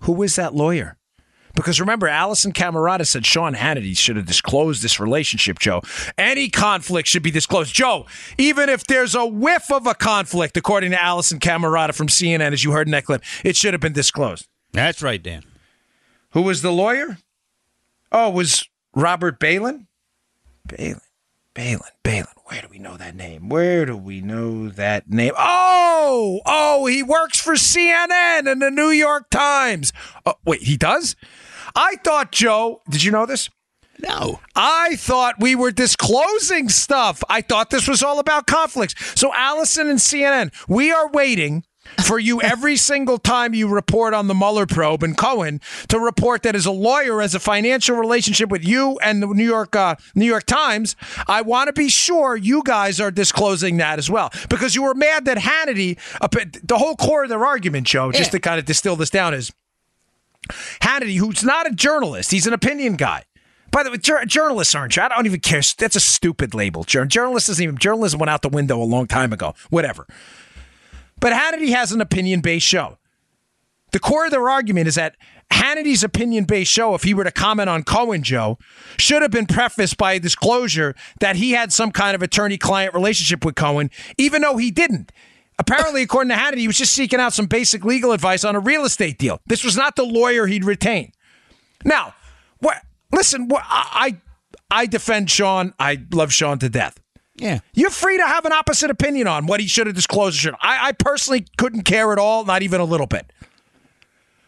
[0.00, 0.98] Who was that lawyer?
[1.54, 5.82] Because remember, Alisyn Camerota said Sean Hannity should have disclosed this relationship, Joe.
[6.16, 7.74] Any conflict should be disclosed.
[7.74, 8.06] Joe,
[8.38, 12.64] even if there's a whiff of a conflict, according to Alisyn Camerota from CNN, as
[12.64, 14.46] you heard in that clip, it should have been disclosed.
[14.72, 15.42] That's right, Dan.
[16.30, 17.18] Who was the lawyer?
[18.10, 19.86] Oh, it was Robert Balin?
[20.66, 21.00] Balin.
[21.54, 21.80] Balin.
[22.02, 22.26] Balin.
[22.44, 23.48] Where do we know that name?
[23.48, 25.32] Where do we know that name?
[25.38, 29.92] Oh, oh, he works for CNN and the New York Times.
[30.26, 31.16] Oh, wait, he does?
[31.74, 33.48] I thought, Joe, did you know this?
[33.98, 34.40] No.
[34.54, 37.22] I thought we were disclosing stuff.
[37.28, 38.94] I thought this was all about conflicts.
[39.18, 41.64] So, Alisyn and CNN, we are waiting
[42.04, 46.42] for you every single time you report on the Mueller probe and Cohen to report
[46.42, 49.96] that as a lawyer, as a financial relationship with you and the New York uh,
[50.14, 54.30] New York Times, I want to be sure you guys are disclosing that as well
[54.48, 56.28] because you were mad that Hannity, uh,
[56.64, 58.38] the whole core of their argument, Joe, just yeah.
[58.38, 59.52] to kind of distill this down is
[60.80, 63.24] Hannity, who's not a journalist, he's an opinion guy.
[63.70, 64.98] By the way, jur- journalists aren't.
[64.98, 65.62] I don't even care.
[65.78, 66.84] That's a stupid label.
[66.84, 67.78] Jur- journalists isn't even.
[67.78, 69.54] Journalism went out the window a long time ago.
[69.70, 70.06] Whatever.
[71.20, 72.98] But Hannity has an opinion based show.
[73.92, 75.16] The core of their argument is that
[75.52, 78.58] Hannity's opinion based show, if he were to comment on Cohen Joe,
[78.98, 82.94] should have been prefaced by a disclosure that he had some kind of attorney client
[82.94, 85.12] relationship with Cohen, even though he didn't.
[85.62, 88.60] Apparently, according to Hannity, he was just seeking out some basic legal advice on a
[88.60, 89.40] real estate deal.
[89.46, 91.12] This was not the lawyer he'd retain.
[91.84, 92.14] Now,
[92.58, 92.82] what?
[93.12, 94.16] Listen, what, I
[94.70, 95.72] I defend Sean.
[95.78, 96.98] I love Sean to death.
[97.36, 97.60] Yeah.
[97.74, 100.54] You're free to have an opposite opinion on what he should have disclosed or should.
[100.60, 103.32] I, I personally couldn't care at all, not even a little bit.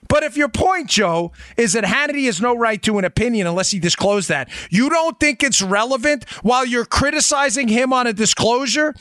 [0.09, 3.71] But if your point, Joe, is that Hannity has no right to an opinion unless
[3.71, 8.95] he disclosed that, you don't think it's relevant while you're criticizing him on a disclosure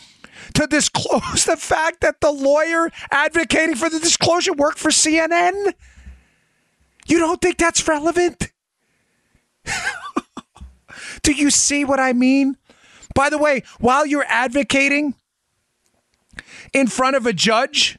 [0.56, 5.74] to disclose the fact that the lawyer advocating for the disclosure worked for CNN?
[7.06, 8.52] You don't think that's relevant?
[11.24, 12.58] Do you see what I mean?
[13.16, 15.16] By the way, while you're advocating
[16.74, 17.98] in front of a judge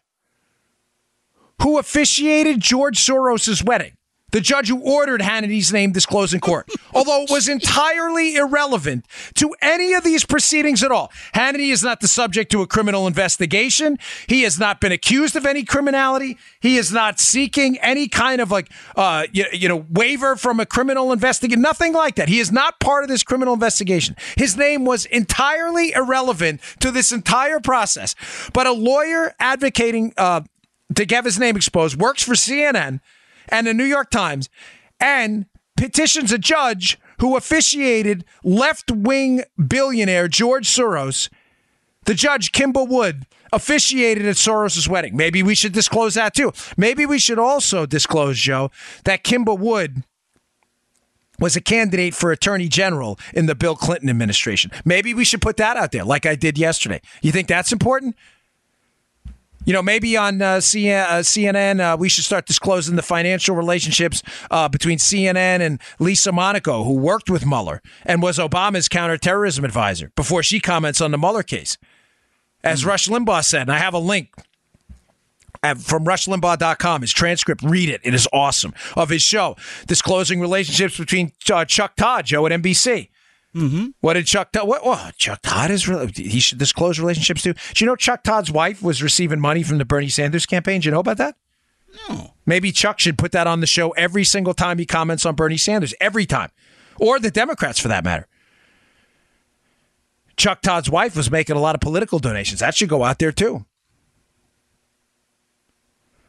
[1.62, 3.93] who officiated George Soros' wedding,
[4.34, 9.54] the judge who ordered Hannity's name disclosed in court, although it was entirely irrelevant to
[9.62, 11.12] any of these proceedings at all.
[11.36, 13.96] Hannity is not the subject to a criminal investigation.
[14.26, 16.36] He has not been accused of any criminality.
[16.58, 20.66] He is not seeking any kind of like, uh, you, you know, waiver from a
[20.66, 21.62] criminal investigation.
[21.62, 22.28] Nothing like that.
[22.28, 24.16] He is not part of this criminal investigation.
[24.36, 28.16] His name was entirely irrelevant to this entire process.
[28.52, 30.40] But a lawyer advocating uh,
[30.96, 32.98] to get his name exposed works for CNN
[33.48, 34.48] and the New York Times
[35.00, 41.28] and petitions a judge who officiated left wing billionaire George Soros.
[42.06, 45.16] The judge, Kimba Wood, officiated at Soros' wedding.
[45.16, 46.52] Maybe we should disclose that too.
[46.76, 48.70] Maybe we should also disclose, Joe,
[49.04, 50.04] that Kimba Wood
[51.38, 54.70] was a candidate for attorney general in the Bill Clinton administration.
[54.84, 57.00] Maybe we should put that out there like I did yesterday.
[57.22, 58.16] You think that's important?
[59.64, 64.22] You know, maybe on uh, CNN, uh, uh, we should start disclosing the financial relationships
[64.50, 70.10] uh, between CNN and Lisa Monaco, who worked with Mueller and was Obama's counterterrorism advisor
[70.16, 71.78] before she comments on the Mueller case.
[72.62, 72.88] As mm-hmm.
[72.88, 74.30] Rush Limbaugh said, and I have a link
[75.78, 78.00] from rushlimbaugh.com, his transcript, read it.
[78.04, 78.74] It is awesome.
[78.96, 83.08] Of his show, disclosing relationships between uh, Chuck Todd, Joe at NBC.
[83.54, 83.86] Mm-hmm.
[84.00, 84.66] What did Chuck Todd?
[84.66, 84.80] What?
[84.84, 86.10] Oh, Chuck Todd is really.
[86.12, 87.52] He should disclose relationships too.
[87.52, 90.80] Do you know Chuck Todd's wife was receiving money from the Bernie Sanders campaign?
[90.80, 91.36] Do you know about that?
[92.08, 92.34] No.
[92.46, 95.56] Maybe Chuck should put that on the show every single time he comments on Bernie
[95.56, 95.94] Sanders.
[96.00, 96.50] Every time,
[96.98, 98.26] or the Democrats for that matter.
[100.36, 102.58] Chuck Todd's wife was making a lot of political donations.
[102.58, 103.64] That should go out there too.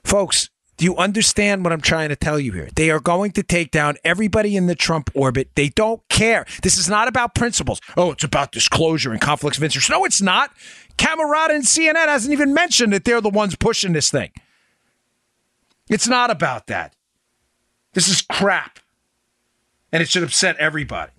[0.04, 2.70] Folks, Do you understand what I'm trying to tell you here?
[2.76, 5.50] They are going to take down everybody in the Trump orbit.
[5.56, 6.46] They don't care.
[6.64, 7.80] This is not about principles.
[7.96, 9.90] Oh, it's about disclosure and conflicts of interest.
[9.90, 10.52] No, it's not.
[10.98, 14.32] Camerota and CNN hasn't even mentioned that they're the ones pushing this thing.
[15.90, 16.94] It's not about that.
[17.94, 18.80] This is crap.
[19.92, 21.12] And it should upset everybody.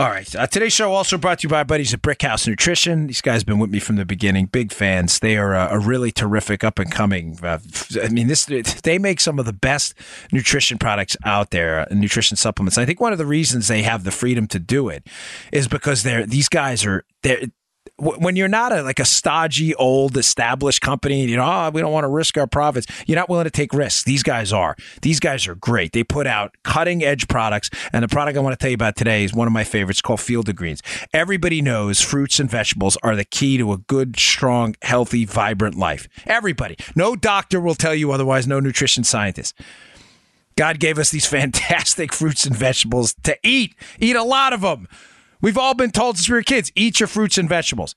[0.00, 0.34] All right.
[0.34, 3.08] Uh, today's show also brought to you by buddies at Brickhouse Nutrition.
[3.08, 4.46] These guys have been with me from the beginning.
[4.46, 5.18] Big fans.
[5.18, 7.38] They are uh, a really terrific up and coming.
[7.42, 7.58] Uh,
[8.02, 9.92] I mean, this they make some of the best
[10.32, 12.78] nutrition products out there, uh, nutrition supplements.
[12.78, 15.06] I think one of the reasons they have the freedom to do it
[15.52, 17.42] is because they're these guys are they're
[17.96, 21.92] when you're not a like a stodgy old established company you know oh, we don't
[21.92, 24.04] want to risk our profits you're not willing to take risks.
[24.04, 24.76] These guys are.
[25.02, 25.92] These guys are great.
[25.92, 28.96] They put out cutting edge products and the product i want to tell you about
[28.96, 30.00] today is one of my favorites.
[30.00, 30.82] Called field of greens.
[31.12, 36.08] Everybody knows fruits and vegetables are the key to a good strong healthy vibrant life.
[36.26, 36.76] Everybody.
[36.94, 38.46] No doctor will tell you otherwise.
[38.46, 39.54] No nutrition scientist.
[40.56, 43.74] God gave us these fantastic fruits and vegetables to eat.
[43.98, 44.88] Eat a lot of them
[45.40, 47.94] We've all been told since we were kids eat your fruits and vegetables.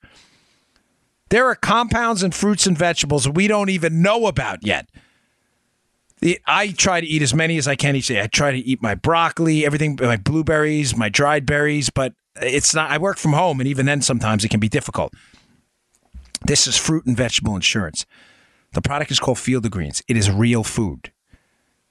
[1.29, 4.87] There are compounds in fruits and vegetables we don't even know about yet.
[6.47, 8.21] I try to eat as many as I can each day.
[8.21, 12.91] I try to eat my broccoli, everything, my blueberries, my dried berries, but it's not,
[12.91, 15.13] I work from home, and even then sometimes it can be difficult.
[16.45, 18.05] This is fruit and vegetable insurance.
[18.73, 20.01] The product is called Field of Greens.
[20.07, 21.11] It is real food.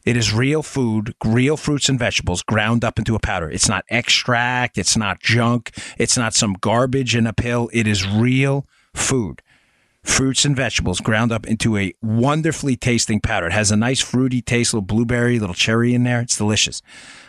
[0.04, 3.48] It is real food, real fruits and vegetables ground up into a powder.
[3.50, 4.76] It's not extract.
[4.76, 5.70] It's not junk.
[5.96, 7.70] It's not some garbage in a pill.
[7.72, 9.42] It is real food.
[10.02, 13.46] Fruits and vegetables ground up into a wonderfully tasting powder.
[13.46, 16.20] It has a nice fruity taste, little blueberry, little cherry in there.
[16.20, 16.82] It's delicious.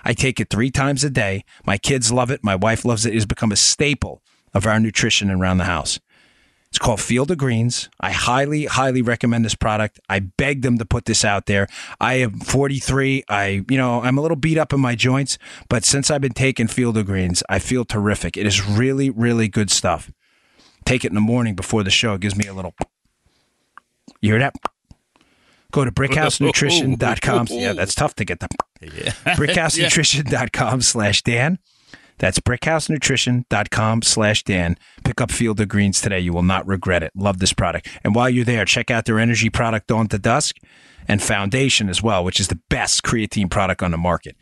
[0.03, 1.45] I take it three times a day.
[1.67, 2.43] My kids love it.
[2.43, 3.11] My wife loves it.
[3.11, 4.23] It has become a staple
[4.55, 5.99] of our nutrition around the house.
[6.73, 7.87] It's called Field of Greens.
[7.99, 9.99] I highly, highly recommend this product.
[10.09, 11.67] I beg them to put this out there.
[12.01, 13.25] I am 43.
[13.29, 15.37] I, you know, I'm a little beat up in my joints,
[15.69, 18.37] but since I've been taking Field of Greens, I feel terrific.
[18.37, 20.11] It is really, really good stuff.
[20.83, 22.15] Take it in the morning before the show.
[22.15, 22.73] It gives me a little.
[24.21, 24.55] You hear that?
[25.71, 27.47] Go to brickhousenutrition.com.
[27.51, 28.47] Yeah, that's tough to get the.
[28.81, 29.11] Yeah.
[29.35, 31.59] brickhousenutrition.com slash Dan.
[32.23, 34.77] That's brickhousenutrition.com slash Dan.
[35.03, 36.21] Pick up Field of Greens today.
[36.21, 37.11] You will not regret it.
[37.17, 37.89] Love this product.
[38.01, 40.55] And while you're there, check out their energy product Dawn to Dusk
[41.05, 44.37] and Foundation as well, which is the best creatine product on the market.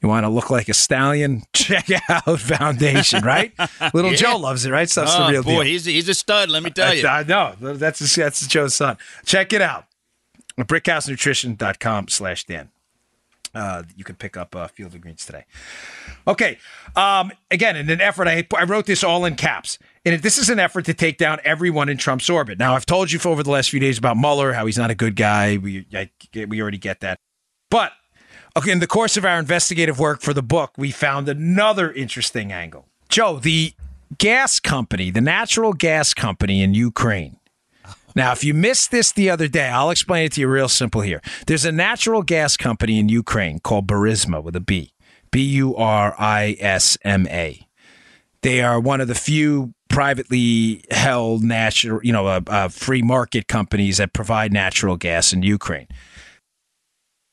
[0.00, 1.42] You want to look like a stallion?
[1.52, 3.52] Check out Foundation, right?
[3.92, 4.16] Little yeah.
[4.16, 4.88] Joe loves it, right?
[4.88, 5.62] Stuff's oh, the real boy, deal.
[5.64, 6.48] he's a, he's a stud.
[6.48, 7.06] Let me tell you.
[7.06, 8.96] I, I know that's that's Joe's son.
[9.26, 9.84] Check it out.
[10.58, 12.70] Brickhousenutrition.com slash Dan
[13.54, 15.44] uh, you can pick up uh, Field of Greens today.
[16.26, 16.58] Okay.
[16.96, 19.78] Um, again, in an effort, I, I wrote this all in caps.
[20.04, 22.58] And this is an effort to take down everyone in Trump's orbit.
[22.58, 24.90] Now, I've told you for over the last few days about Mueller, how he's not
[24.90, 25.58] a good guy.
[25.58, 26.10] We, I,
[26.46, 27.18] we already get that.
[27.70, 27.92] But
[28.56, 32.52] okay, in the course of our investigative work for the book, we found another interesting
[32.52, 32.86] angle.
[33.08, 33.74] Joe, the
[34.16, 37.37] gas company, the natural gas company in Ukraine,
[38.14, 41.02] now, if you missed this the other day, I'll explain it to you real simple
[41.02, 41.20] here.
[41.46, 44.92] There's a natural gas company in Ukraine called Burisma with a B,
[45.30, 47.66] B U R I S M A.
[48.42, 53.48] They are one of the few privately held natural, you know, uh, uh, free market
[53.48, 55.88] companies that provide natural gas in Ukraine.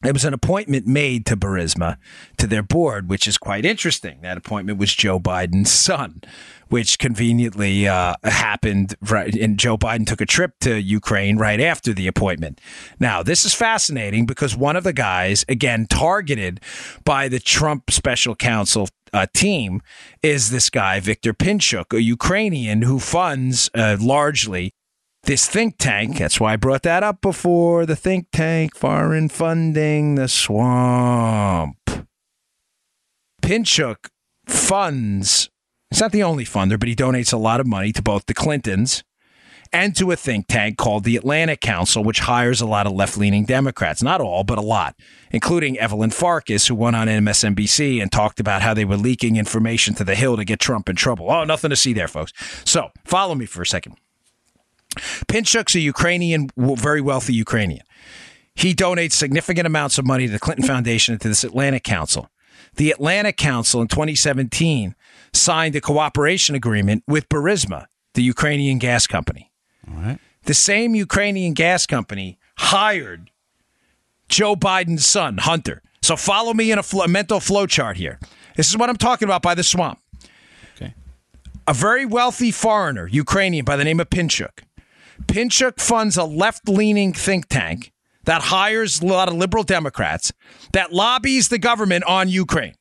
[0.01, 1.97] There was an appointment made to Burisma
[2.37, 4.19] to their board, which is quite interesting.
[4.21, 6.21] That appointment was Joe Biden's son
[6.69, 8.95] which conveniently uh, happened.
[9.01, 12.59] Right, and Joe Biden took a trip to Ukraine right after the appointment.
[12.99, 16.61] Now, this is fascinating because one of the guys, again, targeted
[17.03, 19.81] by the Trump special counsel uh, team,
[20.21, 24.71] is this guy, Victor Pinchuk, a Ukrainian who funds uh, largely
[25.25, 26.19] this think tank.
[26.19, 31.77] That's why I brought that up before the think tank, foreign funding, the swamp.
[33.41, 34.09] Pinchuk
[34.47, 35.49] funds
[35.89, 38.33] He's not the only funder, but he donates a lot of money to both the
[38.33, 39.03] Clintons
[39.71, 43.17] and to a think tank called the Atlantic Council, which hires a lot of left
[43.17, 44.01] leaning Democrats.
[44.01, 44.95] Not all, but a lot,
[45.31, 49.93] including Evelyn Farkas, who went on MSNBC and talked about how they were leaking information
[49.95, 51.29] to the Hill to get Trump in trouble.
[51.29, 52.31] Oh, nothing to see there, folks.
[52.63, 53.97] So follow me for a second.
[55.27, 57.83] Pinchuk's a Ukrainian, very wealthy Ukrainian.
[58.55, 62.29] He donates significant amounts of money to the Clinton Foundation and to this Atlantic Council.
[62.75, 64.95] The Atlantic Council in 2017
[65.35, 69.51] signed a cooperation agreement with Burisma, the Ukrainian gas company.
[69.87, 70.19] All right.
[70.43, 73.31] The same Ukrainian gas company hired
[74.29, 75.81] Joe Biden's son, Hunter.
[76.01, 78.19] So follow me in a, fl- mental flow chart here.
[78.55, 79.99] This is what I'm talking about by the swamp.
[80.75, 80.93] Okay.
[81.67, 84.63] A very wealthy foreigner, Ukrainian by the name of Pinchuk,
[85.23, 87.91] Pinchuk funds a left leaning think tank
[88.25, 90.31] that hires a lot of liberal Democrats
[90.73, 92.75] that lobbies the government on Ukraine.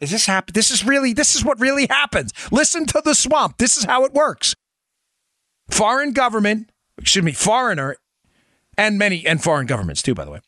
[0.00, 0.52] Is this happen?
[0.52, 2.32] This is really this is what really happens.
[2.50, 3.58] Listen to the swamp.
[3.58, 4.54] This is how it works.
[5.68, 7.96] Foreign government, excuse me, foreigner,
[8.76, 10.40] and many and foreign governments too, by the way,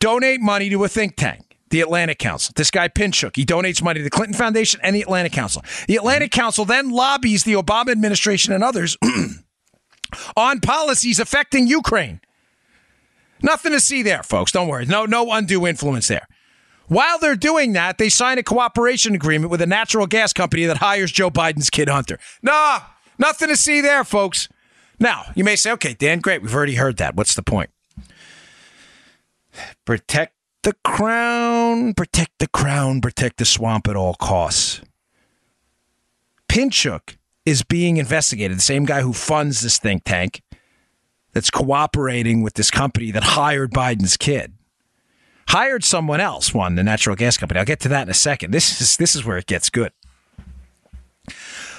[0.00, 2.52] donate money to a think tank, the Atlantic Council.
[2.56, 5.62] This guy Pinchuk, he donates money to the Clinton Foundation and the Atlantic Council.
[5.86, 8.96] The Atlantic Council then lobbies the Obama administration and others
[10.36, 12.20] on policies affecting Ukraine.
[13.40, 14.50] Nothing to see there, folks.
[14.50, 14.84] Don't worry.
[14.84, 16.26] No, no undue influence there.
[16.88, 20.78] While they're doing that, they sign a cooperation agreement with a natural gas company that
[20.78, 22.18] hires Joe Biden's kid Hunter.
[22.42, 22.80] Nah,
[23.18, 24.48] nothing to see there, folks.
[24.98, 26.42] Now, you may say, okay, Dan, great.
[26.42, 27.14] We've already heard that.
[27.14, 27.70] What's the point?
[29.84, 34.80] Protect the crown, protect the crown, protect the swamp at all costs.
[36.48, 40.42] Pinchuk is being investigated, the same guy who funds this think tank
[41.32, 44.54] that's cooperating with this company that hired Biden's kid
[45.48, 47.58] hired someone else, one, the natural gas company.
[47.58, 48.52] I'll get to that in a second.
[48.52, 49.92] This is this is where it gets good.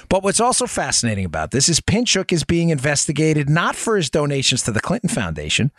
[0.09, 4.63] But what's also fascinating about this is Pinchuk is being investigated not for his donations
[4.63, 5.71] to the Clinton Foundation,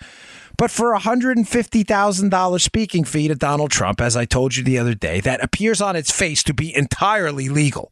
[0.57, 4.95] but for a $150,000 speaking fee to Donald Trump, as I told you the other
[4.95, 7.91] day, that appears on its face to be entirely legal.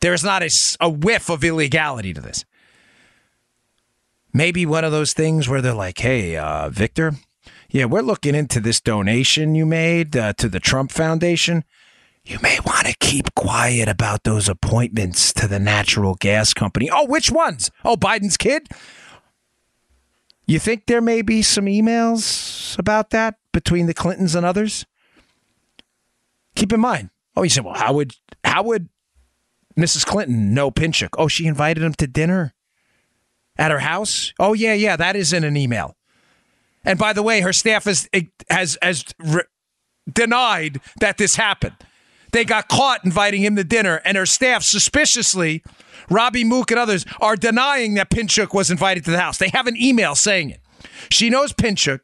[0.00, 2.44] There is not a, a whiff of illegality to this.
[4.32, 7.14] Maybe one of those things where they're like, hey, uh, Victor,
[7.74, 11.64] yeah, we're looking into this donation you made uh, to the Trump Foundation.
[12.24, 16.88] You may want to keep quiet about those appointments to the natural gas company.
[16.88, 17.72] Oh, which ones?
[17.84, 18.68] Oh, Biden's kid?
[20.46, 24.86] You think there may be some emails about that between the Clintons and others?
[26.54, 27.10] Keep in mind.
[27.34, 28.12] Oh, you said, well, how would
[28.44, 28.88] how would
[29.76, 30.06] Mrs.
[30.06, 31.08] Clinton know Pinchuk?
[31.18, 32.54] Oh, she invited him to dinner
[33.56, 34.32] at her house.
[34.38, 35.96] Oh, yeah, yeah, that is in an email.
[36.84, 38.08] And by the way, her staff has
[38.50, 39.44] has has re-
[40.12, 41.76] denied that this happened.
[42.32, 45.62] They got caught inviting him to dinner, and her staff suspiciously,
[46.10, 49.38] Robby Mook and others, are denying that Pinchuk was invited to the house.
[49.38, 50.60] They have an email saying it.
[51.10, 52.00] She knows Pinchuk.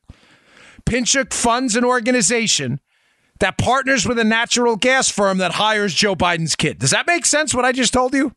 [0.86, 2.80] Pinchuk funds an organization
[3.40, 6.78] that partners with a natural gas firm that hires Joe Biden's kid.
[6.78, 8.32] Does that make sense what I just told you?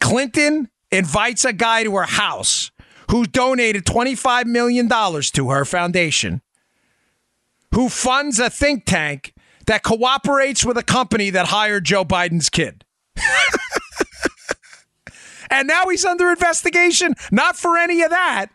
[0.00, 2.70] Clinton invites a guy to her house
[3.12, 6.40] who donated $25 million to her foundation,
[7.74, 9.34] who funds a think tank
[9.66, 12.86] that cooperates with a company that hired Joe Biden's kid.
[15.50, 18.46] and now he's under investigation, not for any of that,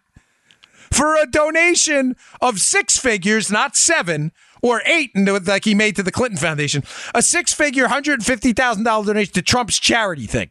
[0.92, 4.32] for a donation of six figures, not seven
[4.64, 6.82] or eight, like he made to the Clinton Foundation,
[7.14, 10.50] a six figure, $150,000 donation to Trump's charity thing.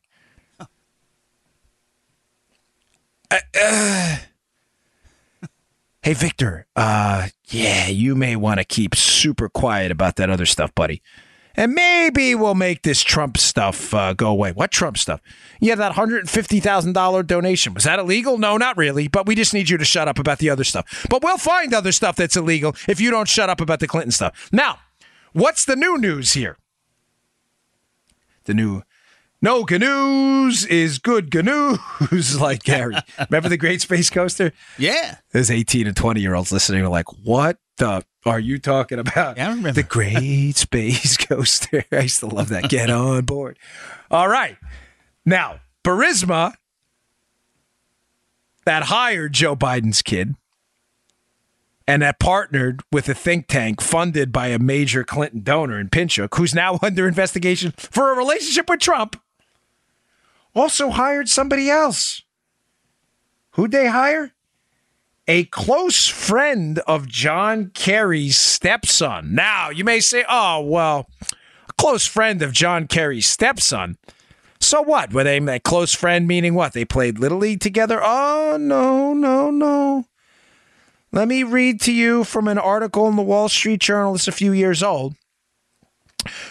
[3.30, 4.16] Uh, uh,
[6.02, 6.66] hey, Victor.
[6.74, 11.02] Uh, yeah, you may want to keep super quiet about that other stuff, buddy.
[11.58, 14.52] And maybe we'll make this Trump stuff uh, go away.
[14.52, 15.22] What Trump stuff?
[15.58, 17.72] Yeah, that $150,000 donation.
[17.72, 18.36] Was that illegal?
[18.36, 19.08] No, not really.
[19.08, 21.06] But we just need you to shut up about the other stuff.
[21.08, 24.10] But we'll find other stuff that's illegal if you don't shut up about the Clinton
[24.12, 24.50] stuff.
[24.52, 24.80] Now,
[25.32, 26.58] what's the new news here?
[28.44, 28.82] The new
[29.42, 31.78] no canoes is good canoes,
[32.40, 32.96] like Gary.
[33.30, 34.52] Remember the Great Space Coaster?
[34.78, 35.18] Yeah.
[35.32, 39.36] There's 18 and 20 year olds listening are like, what the are you talking about?
[39.36, 39.72] Yeah, I remember.
[39.72, 41.84] The Great Space Coaster.
[41.92, 42.68] I used to love that.
[42.68, 43.58] Get on board.
[44.10, 44.56] All right.
[45.24, 46.54] Now, Burisma,
[48.64, 50.34] that hired Joe Biden's kid
[51.86, 56.36] and that partnered with a think tank funded by a major Clinton donor in Pinchuk,
[56.36, 59.20] who's now under investigation for a relationship with Trump
[60.56, 62.22] also hired somebody else.
[63.52, 64.32] Who'd they hire?
[65.28, 69.34] A close friend of John Kerry's stepson.
[69.34, 71.08] Now, you may say, oh, well,
[71.68, 73.98] a close friend of John Kerry's stepson.
[74.60, 75.12] So what?
[75.12, 76.72] Were they a close friend, meaning what?
[76.72, 78.00] They played Little League together?
[78.02, 80.06] Oh, no, no, no.
[81.12, 84.14] Let me read to you from an article in the Wall Street Journal.
[84.14, 85.14] It's a few years old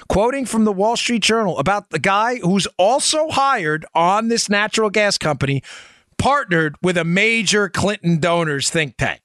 [0.09, 4.89] quoting from the Wall Street Journal about the guy who's also hired on this natural
[4.89, 5.63] gas company,
[6.17, 9.21] partnered with a major Clinton donors think tank.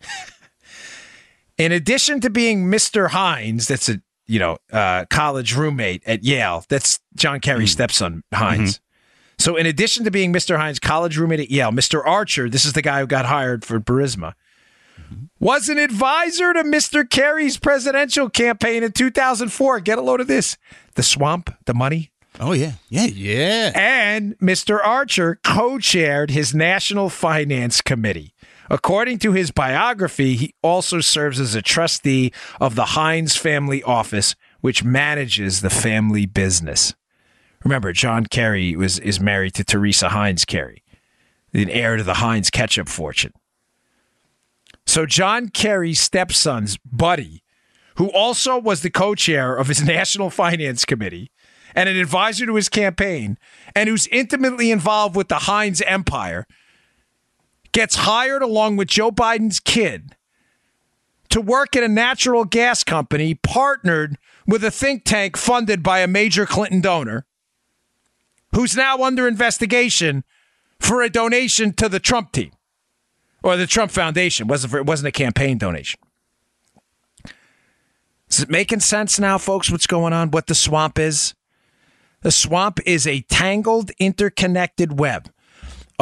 [1.58, 3.10] In addition to being Mr.
[3.10, 6.64] Heinz, that's a you know uh, college roommate at Yale.
[6.68, 7.74] That's John Kerry's mm.
[7.74, 8.74] stepson, Heinz.
[8.74, 8.82] Mm-hmm.
[9.38, 10.56] So, in addition to being Mr.
[10.56, 12.04] Heinz' college roommate at Yale, Mr.
[12.04, 14.34] Archer, this is the guy who got hired for Burisma
[15.40, 17.08] was an advisor to Mr.
[17.08, 19.80] Kerry's presidential campaign in 2004.
[19.80, 20.56] Get a load of this.
[20.94, 22.12] The swamp, the money.
[22.40, 23.72] Oh yeah, yeah, yeah.
[23.74, 24.78] And Mr.
[24.82, 28.34] Archer co chaired his National Finance Committee.
[28.70, 34.34] According to his biography, he also serves as a trustee of the Heinz Family Office,
[34.60, 36.94] which manages the family business.
[37.64, 40.82] Remember, John Kerry was is married to Teresa Heinz Kerry,
[41.52, 43.32] the heir to the Heinz ketchup fortune.
[44.86, 47.42] So John Kerry's stepson's buddy,
[47.96, 51.30] who also was the co-chair of his National Finance Committee
[51.74, 53.38] and an advisor to his campaign,
[53.74, 56.46] and who's intimately involved with the Heinz empire,
[57.72, 60.14] gets hired along with Joe Biden's kid
[61.30, 66.06] to work at a natural gas company partnered with a think tank funded by a
[66.06, 67.24] major Clinton donor
[68.54, 70.24] who's now under investigation
[70.78, 72.52] for a donation to the Trump team
[73.42, 74.46] or the Trump Foundation.
[74.46, 76.00] Wasn't for, it wasn't a campaign donation.
[78.30, 79.70] Is it making sense now, folks?
[79.70, 80.30] What's going on?
[80.30, 81.34] What the swamp is?
[82.22, 85.30] The swamp is a tangled, interconnected web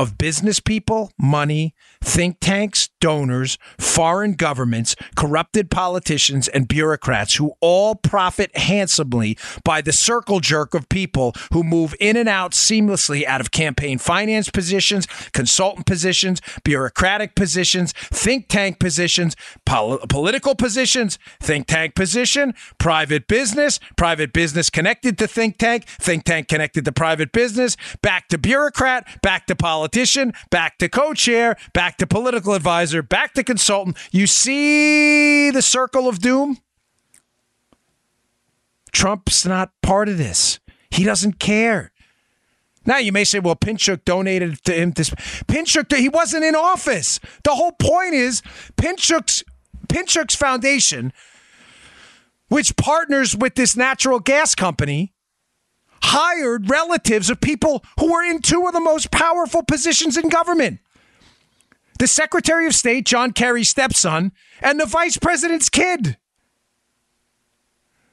[0.00, 7.94] of business people, money, think tanks, donors, foreign governments, corrupted politicians, and bureaucrats who all
[7.94, 13.42] profit handsomely by the circle jerk of people who move in and out seamlessly out
[13.42, 19.36] of campaign finance positions, consultant positions, bureaucratic positions, think tank positions,
[19.66, 26.24] pol- political positions, think tank position, private business, private business connected to think tank, think
[26.24, 29.54] tank connected to private business, back to bureaucrat, back to
[29.90, 33.96] politician, back to co chair, back to political advisor, back to consultant.
[34.10, 36.58] You see the circle of doom?
[38.92, 40.58] Trump's not part of this.
[40.90, 41.92] He doesn't care.
[42.86, 45.10] Now you may say, well, Pinchuk donated to him this.
[45.10, 47.20] Pinchuk, he wasn't in office.
[47.44, 48.42] The whole point is
[48.76, 49.44] Pinchuk's
[49.88, 51.12] Pinchuk's foundation,
[52.48, 55.12] which partners with this natural gas company,
[56.02, 60.80] hired relatives of people who were in two of the most powerful positions in government
[62.00, 64.32] the Secretary of State, John Kerry's stepson,
[64.62, 66.16] and the Vice President's kid.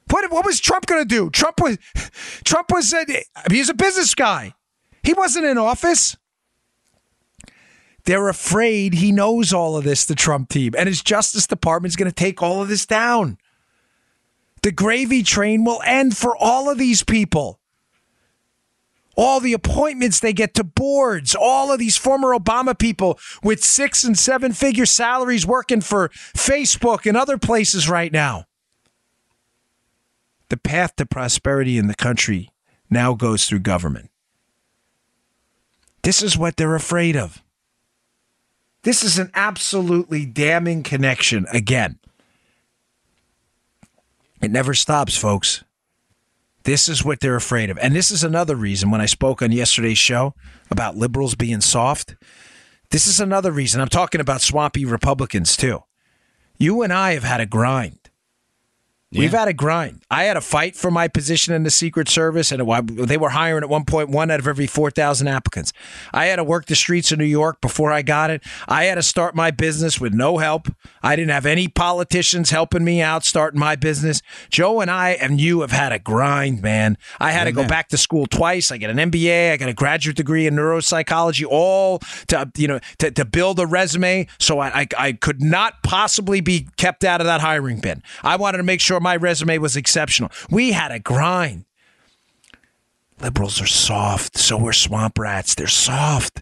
[0.09, 1.29] What, what was Trump going to do?
[1.29, 1.77] Trump was
[2.43, 3.05] Trump was a,
[3.49, 4.53] he's a business guy.
[5.03, 6.17] He wasn't in office.
[8.03, 11.95] They're afraid he knows all of this, the Trump team, and his Justice Department is
[11.95, 13.37] going to take all of this down.
[14.63, 17.59] The gravy train will end for all of these people
[19.17, 24.03] all the appointments they get to boards, all of these former Obama people with six
[24.03, 28.45] and seven figure salaries working for Facebook and other places right now.
[30.49, 32.49] The path to prosperity in the country
[32.89, 34.11] now goes through government.
[36.03, 37.43] This is what they're afraid of.
[38.83, 41.99] This is an absolutely damning connection again.
[44.41, 45.63] It never stops, folks.
[46.67, 47.77] This is what they're afraid of.
[47.77, 50.33] And this is another reason when I spoke on yesterday's show
[50.69, 52.17] about liberals being soft.
[52.89, 53.79] This is another reason.
[53.79, 55.83] I'm talking about swampy Republicans too.
[56.57, 58.06] You and I have had a grind.
[59.09, 59.21] Yeah.
[59.21, 60.01] We've had a grind.
[60.11, 62.61] I had a fight for my position in the Secret Service, and
[63.07, 65.71] they were hiring at one point one out of every 4,000 applicants.
[66.13, 68.43] I had to work the streets of New York before I got it.
[68.67, 70.67] I had to start my business with no help.
[71.01, 74.21] I didn't have any politicians helping me out starting my business.
[74.49, 76.97] Joe and I and you have had a grind, man.
[77.17, 77.69] I had yeah, to go man.
[77.69, 78.73] back to school twice.
[78.73, 79.53] I got an MBA.
[79.53, 83.67] I got a graduate degree in neuropsychology, all to you know to, to build a
[83.67, 84.27] resume.
[84.37, 88.03] So I, I I could not possibly be kept out of that hiring bin.
[88.21, 90.31] I wanted to make sure sure my resume was exceptional.
[90.49, 91.65] We had a grind.
[93.21, 94.37] Liberals are soft.
[94.37, 95.55] So are swamp rats.
[95.55, 96.41] They're soft.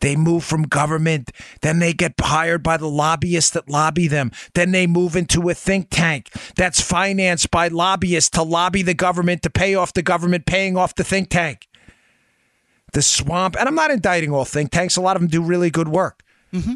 [0.00, 1.30] They move from government.
[1.62, 4.30] Then they get hired by the lobbyists that lobby them.
[4.54, 9.42] Then they move into a think tank that's financed by lobbyists to lobby the government
[9.42, 11.68] to pay off the government, paying off the think tank.
[12.92, 15.70] The swamp, and I'm not indicting all think tanks, a lot of them do really
[15.70, 16.22] good work.
[16.52, 16.74] Mm-hmm.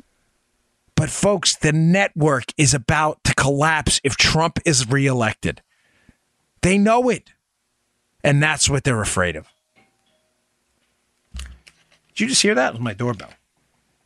[0.99, 5.63] But folks, the network is about to collapse if Trump is reelected.
[6.63, 7.31] They know it.
[8.25, 9.47] And that's what they're afraid of.
[11.37, 11.45] Did
[12.17, 12.71] you just hear that?
[12.71, 13.31] It was my doorbell.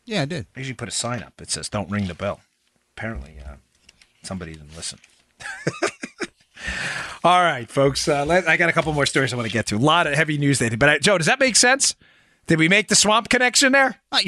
[0.04, 0.44] Yeah, I did.
[0.54, 1.40] I usually put a sign up.
[1.40, 2.40] It says, don't ring the bell.
[2.94, 3.54] Apparently, uh,
[4.22, 4.98] somebody didn't listen.
[7.24, 8.06] All right, folks.
[8.06, 9.76] Uh, let, I got a couple more stories I want to get to.
[9.76, 10.76] A lot of heavy news today.
[10.76, 11.96] But uh, Joe, does that make sense?
[12.52, 13.98] Did we make the swamp connection there?
[14.12, 14.18] Uh,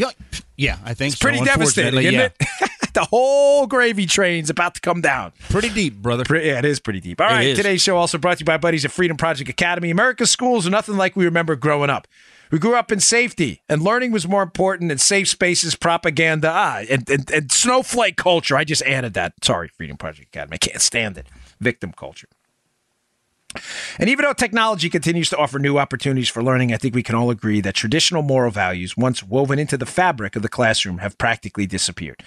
[0.57, 2.29] yeah, I think it's so, pretty devastating, isn't yeah.
[2.41, 2.93] it?
[2.95, 5.33] the whole gravy train's about to come down.
[5.51, 6.25] Pretty deep, brother.
[6.25, 7.21] Pretty, yeah, it is pretty deep.
[7.21, 9.91] All right, today's show also brought to you by buddies at Freedom Project Academy.
[9.91, 12.09] America's schools are nothing like we remember growing up.
[12.51, 16.83] We grew up in safety, and learning was more important than safe spaces, propaganda, ah,
[16.89, 18.57] and, and, and snowflake culture.
[18.57, 19.35] I just added that.
[19.43, 20.55] Sorry, Freedom Project Academy.
[20.55, 21.27] I can't stand it.
[21.61, 22.29] Victim culture.
[23.99, 27.15] And even though technology continues to offer new opportunities for learning, I think we can
[27.15, 31.19] all agree that traditional moral values, once woven into the fabric of the classroom, have
[31.19, 32.23] practically disappeared.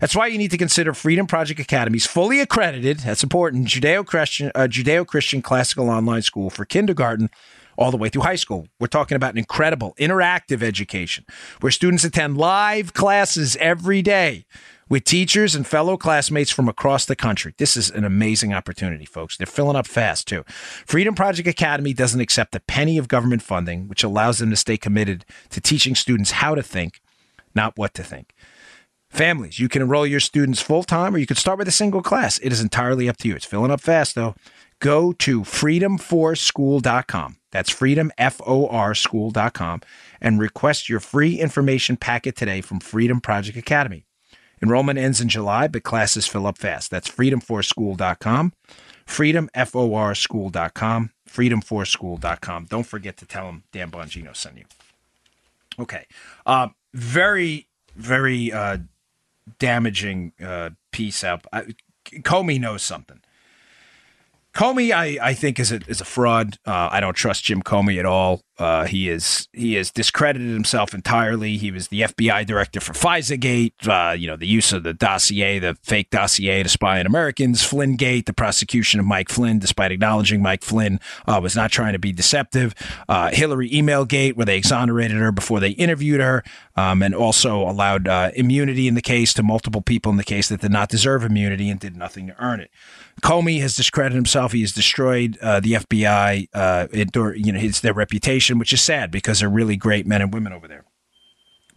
[0.00, 4.66] That's why you need to consider Freedom Project Academy's fully accredited, that's important, Judeo-Christian, uh,
[4.68, 7.30] Judeo-Christian classical online school for kindergarten
[7.78, 8.66] all the way through high school.
[8.80, 11.24] We're talking about an incredible interactive education
[11.60, 14.44] where students attend live classes every day
[14.92, 17.54] with teachers and fellow classmates from across the country.
[17.56, 19.38] This is an amazing opportunity, folks.
[19.38, 20.44] They're filling up fast, too.
[20.84, 24.76] Freedom Project Academy doesn't accept a penny of government funding, which allows them to stay
[24.76, 27.00] committed to teaching students how to think,
[27.54, 28.34] not what to think.
[29.08, 32.02] Families, you can enroll your students full time or you could start with a single
[32.02, 32.38] class.
[32.40, 33.34] It is entirely up to you.
[33.34, 34.34] It's filling up fast, though.
[34.78, 37.36] Go to freedomforschool.com.
[37.50, 39.80] That's freedomforschool.com
[40.20, 44.04] and request your free information packet today from Freedom Project Academy.
[44.62, 46.90] Enrollment ends in July, but classes fill up fast.
[46.90, 48.52] That's freedomforschool.com,
[49.06, 52.64] freedomforschool.com, freedomforschool.com.
[52.66, 54.64] Don't forget to tell them Dan Bongino sent you.
[55.78, 56.06] Okay.
[56.46, 58.78] Uh, very, very uh,
[59.58, 61.44] damaging uh, piece out.
[61.52, 63.20] I, Comey knows something.
[64.54, 66.58] Comey, I, I think is a is a fraud.
[66.66, 68.42] Uh, I don't trust Jim Comey at all.
[68.58, 71.56] Uh, he is he has discredited himself entirely.
[71.56, 73.88] He was the FBI director for FISAgate.
[73.88, 77.64] Uh, you know the use of the dossier, the fake dossier to spy on Americans.
[77.64, 81.94] Flynn Gate, the prosecution of Mike Flynn, despite acknowledging Mike Flynn uh, was not trying
[81.94, 82.74] to be deceptive.
[83.08, 86.44] Uh, Hillary email gate, where they exonerated her before they interviewed her,
[86.76, 90.50] um, and also allowed uh, immunity in the case to multiple people in the case
[90.50, 92.70] that did not deserve immunity and did nothing to earn it.
[93.20, 94.52] Comey has discredited himself.
[94.52, 96.48] He has destroyed uh, the FBI.
[96.52, 100.06] Uh, it, or, you know, it's their reputation, which is sad because they're really great
[100.06, 100.84] men and women over there.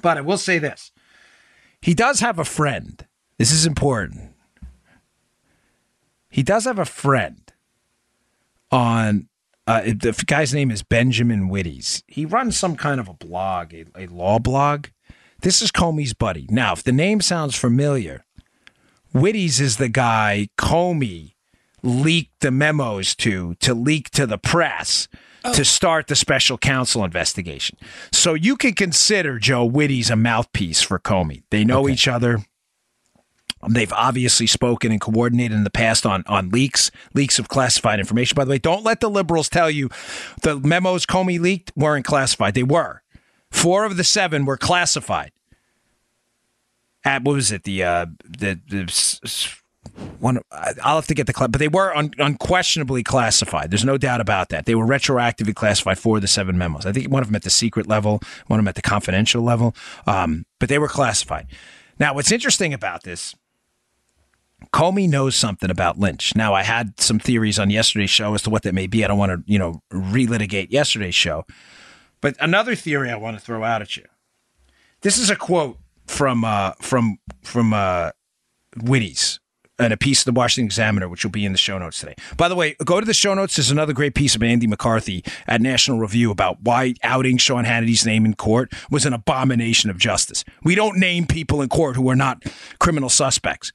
[0.01, 0.91] But I will say this:
[1.81, 3.05] he does have a friend.
[3.37, 4.31] This is important.
[6.29, 7.51] He does have a friend
[8.71, 9.27] on.
[9.67, 12.03] Uh, the guy's name is Benjamin Wittes.
[12.05, 14.87] He runs some kind of a blog, a, a law blog.
[15.41, 16.45] This is Comey's buddy.
[16.51, 18.24] Now, if the name sounds familiar,
[19.15, 21.35] Wittes is the guy Comey
[21.81, 25.07] leaked the memos to to leak to the press
[25.45, 25.53] oh.
[25.53, 27.77] to start the special counsel investigation.
[28.11, 31.43] So you can consider Joe Wittes a mouthpiece for Comey.
[31.49, 32.39] They know each other.
[33.67, 38.35] They've obviously spoken and coordinated in the past on, on leaks, leaks of classified information.
[38.35, 39.89] By the way, don't let the liberals tell you
[40.41, 42.53] the memos Comey leaked weren't classified.
[42.53, 43.01] They were.
[43.49, 45.31] Four of the seven were classified.
[47.05, 47.63] At what was it?
[47.63, 49.55] The uh, the the
[50.19, 50.41] one.
[50.51, 53.71] I'll have to get the but they were un- unquestionably classified.
[53.71, 54.65] There's no doubt about that.
[54.65, 56.85] They were retroactively classified for the seven memos.
[56.85, 59.43] I think one of them at the secret level, one of them at the confidential
[59.43, 59.75] level.
[60.07, 61.47] Um, but they were classified.
[61.99, 63.35] Now, what's interesting about this?
[64.73, 66.35] Comey knows something about Lynch.
[66.35, 69.03] Now, I had some theories on yesterday's show as to what that may be.
[69.03, 71.45] I don't want to, you know, relitigate yesterday's show.
[72.19, 74.05] But another theory I want to throw out at you.
[75.01, 78.11] This is a quote from uh, from from uh,
[78.77, 79.39] Wittes
[79.77, 82.15] and a piece of the Washington Examiner, which will be in the show notes today.
[82.37, 83.55] By the way, go to the show notes.
[83.55, 88.05] There's another great piece of Andy McCarthy at National Review about why outing Sean Hannity's
[88.05, 90.45] name in court was an abomination of justice.
[90.63, 92.43] We don't name people in court who are not
[92.79, 93.71] criminal suspects.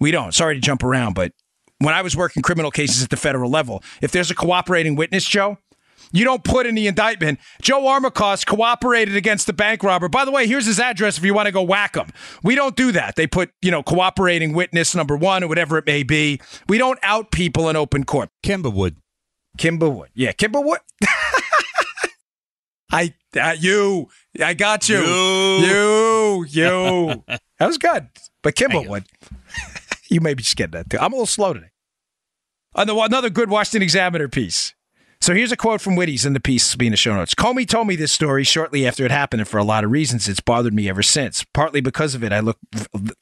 [0.00, 0.34] We don't.
[0.34, 1.32] Sorry to jump around, but
[1.78, 5.24] when I was working criminal cases at the federal level, if there's a cooperating witness,
[5.24, 5.58] Joe,
[6.12, 10.08] you don't put in the indictment, Joe Armacost cooperated against the bank robber.
[10.08, 12.08] By the way, here's his address if you want to go whack him.
[12.42, 13.16] We don't do that.
[13.16, 16.40] They put, you know, cooperating witness number one or whatever it may be.
[16.68, 18.28] We don't out people in open court.
[18.42, 18.96] Kimberwood.
[19.58, 20.08] Kimberwood.
[20.14, 20.78] Yeah, Kimberwood.
[22.90, 24.08] I, uh, you,
[24.42, 25.00] I got you.
[25.00, 27.24] You, you.
[27.58, 28.08] that was good.
[28.42, 29.04] But Kimberwood.
[30.10, 30.98] You may be just getting that too.
[30.98, 31.70] I'm a little slow today.
[32.74, 34.74] Another another good Washington Examiner piece.
[35.22, 37.32] So here's a quote from Wittes in the piece being the show notes.
[37.32, 40.28] Comey told me this story shortly after it happened, and for a lot of reasons,
[40.28, 41.44] it's bothered me ever since.
[41.44, 42.58] Partly because of it, I look.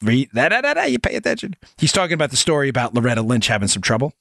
[0.01, 1.55] Re, da, da, da, da, you pay attention.
[1.77, 4.13] He's talking about the story about Loretta Lynch having some trouble.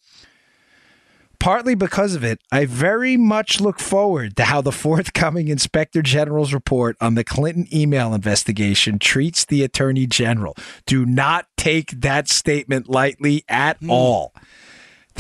[1.39, 6.53] Partly because of it, I very much look forward to how the forthcoming Inspector General's
[6.53, 10.55] report on the Clinton email investigation treats the Attorney General.
[10.85, 13.91] Do not take that statement lightly at hmm.
[13.91, 14.35] all.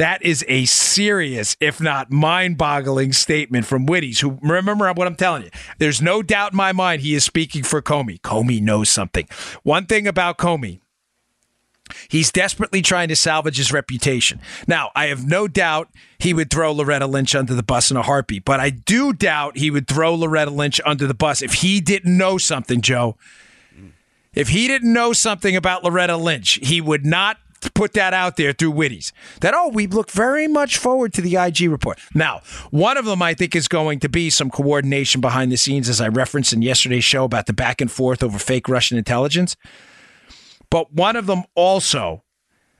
[0.00, 5.14] That is a serious, if not mind boggling statement from Wittes, who remember what I'm
[5.14, 5.50] telling you.
[5.76, 8.18] There's no doubt in my mind he is speaking for Comey.
[8.22, 9.28] Comey knows something.
[9.62, 10.80] One thing about Comey,
[12.08, 14.40] He's desperately trying to salvage his reputation.
[14.66, 18.02] Now, I have no doubt he would throw Loretta Lynch under the bus in a
[18.02, 21.78] heartbeat, but I do doubt he would throw Loretta Lynch under the bus if he
[21.78, 23.18] didn't know something, Joe.
[24.32, 28.36] If he didn't know something about Loretta Lynch, he would not to put that out
[28.36, 31.98] there through Wittes that, oh, we look very much forward to the IG report.
[32.14, 32.40] Now,
[32.70, 36.00] one of them I think is going to be some coordination behind the scenes, as
[36.00, 39.56] I referenced in yesterday's show about the back and forth over fake Russian intelligence.
[40.70, 42.22] But one of them also,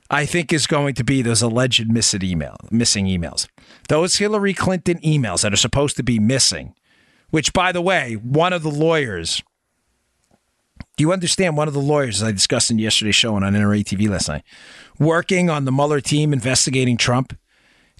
[0.09, 3.47] I think, is going to be those alleged missing email, missing emails.
[3.89, 6.73] Those Hillary Clinton emails that are supposed to be missing,
[7.29, 9.43] which, by the way, one of the lawyers
[11.01, 13.83] you understand one of the lawyers, as I discussed in yesterday's show and on NRA
[13.83, 14.43] TV last night,
[14.99, 17.37] working on the Mueller team investigating Trump,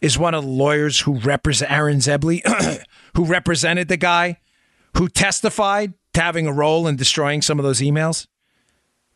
[0.02, 2.42] is one of the lawyers who represent Aaron Zebley,
[3.16, 4.38] who represented the guy
[4.98, 8.28] who testified to having a role in destroying some of those emails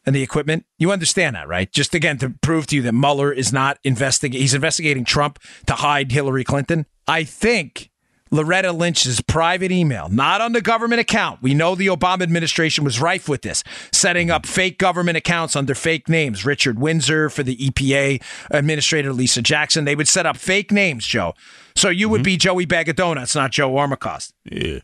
[0.05, 0.65] and the equipment.
[0.77, 1.71] You understand that, right?
[1.71, 5.73] Just again to prove to you that Mueller is not investigating, he's investigating Trump to
[5.73, 6.85] hide Hillary Clinton.
[7.07, 7.89] I think
[8.35, 11.41] Loretta Lynch's private email, not on the government account.
[11.41, 15.73] We know the Obama administration was rife with this, setting up fake government accounts under
[15.73, 16.45] fake names.
[16.45, 18.21] Richard Windsor for the EPA
[18.51, 19.85] Administrator Lisa Jackson.
[19.85, 21.33] They would set up fake names, Joe.
[21.75, 22.39] So you would be mm-hmm.
[22.39, 24.33] Joey Bag of Donuts, not Joe Armacost.
[24.43, 24.79] Yeah.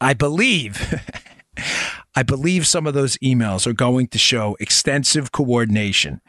[0.00, 1.00] I believe.
[2.14, 6.22] I believe some of those emails are going to show extensive coordination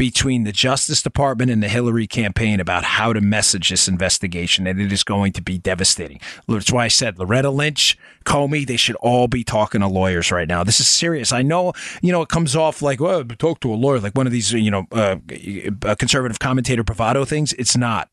[0.00, 4.80] between the Justice Department and the Hillary campaign about how to message this investigation, and
[4.80, 6.18] it is going to be devastating.
[6.48, 10.48] That's why I said Loretta Lynch, Comey, they should all be talking to lawyers right
[10.48, 10.64] now.
[10.64, 11.32] This is serious.
[11.32, 14.26] I know, you know, it comes off like, well, talk to a lawyer, like one
[14.26, 15.16] of these, you know, uh,
[15.96, 17.52] conservative commentator bravado things.
[17.58, 18.08] It's not.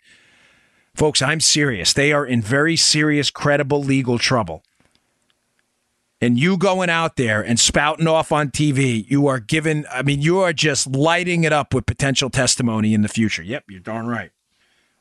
[0.93, 1.93] Folks, I'm serious.
[1.93, 4.61] They are in very serious, credible legal trouble
[6.19, 10.21] and you going out there and spouting off on TV, you are given, I mean,
[10.21, 13.43] you are just lighting it up with potential testimony in the future.
[13.43, 14.31] Yep, you're darn right.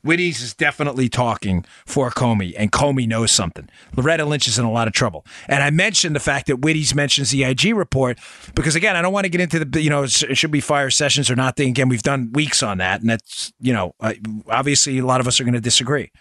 [0.04, 3.68] Wittes is definitely talking for Comey, and Comey knows something.
[3.96, 5.26] Loretta Lynch is in a lot of trouble.
[5.48, 8.18] And I mentioned the fact that Wittes mentions the IG report
[8.54, 10.90] because, again, I don't want to get into the, you know, it should be fire
[10.90, 11.70] sessions or not thing.
[11.70, 13.94] Again, we've done weeks on that, and that's, you know,
[14.48, 16.12] obviously a lot of us are going to disagree.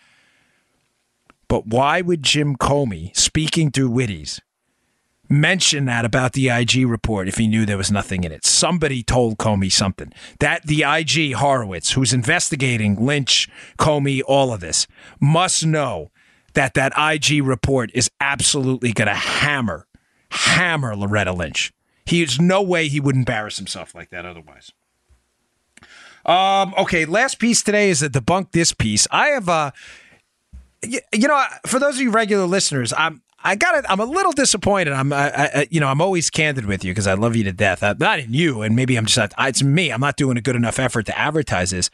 [1.47, 4.39] But why would Jim Comey, speaking through Wittes,
[5.29, 8.45] mention that about the IG report if he knew there was nothing in it.
[8.45, 10.11] Somebody told Comey something.
[10.39, 14.87] That the IG Horowitz, who's investigating Lynch, Comey, all of this,
[15.19, 16.11] must know
[16.53, 19.87] that that IG report is absolutely going to hammer,
[20.31, 21.73] hammer Loretta Lynch.
[22.05, 24.71] He is no way he would embarrass himself like that otherwise.
[26.25, 29.07] Um, okay, last piece today is to debunk this piece.
[29.11, 29.71] I have uh
[30.83, 33.85] you, you know, for those of you regular listeners, I'm I got it.
[33.87, 34.91] I'm a little disappointed.
[34.91, 37.51] I'm, I, I, you know, I'm always candid with you because I love you to
[37.51, 37.83] death.
[37.83, 39.91] I'm not in you, and maybe I'm just, it's me.
[39.91, 41.91] I'm not doing a good enough effort to advertise this.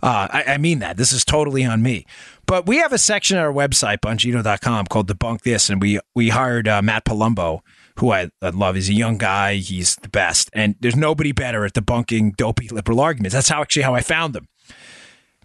[0.00, 0.96] Uh, I, I mean that.
[0.96, 2.06] This is totally on me.
[2.46, 6.28] But we have a section on our website, Bongino.com, called Debunk This, and we we
[6.28, 7.62] hired uh, Matt Palumbo,
[7.98, 8.76] who I, I love.
[8.76, 9.56] He's a young guy.
[9.56, 13.34] He's the best, and there's nobody better at debunking dopey liberal arguments.
[13.34, 14.46] That's how actually how I found him.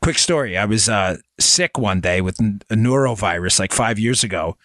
[0.04, 4.56] Quick story: I was uh, sick one day with a norovirus like five years ago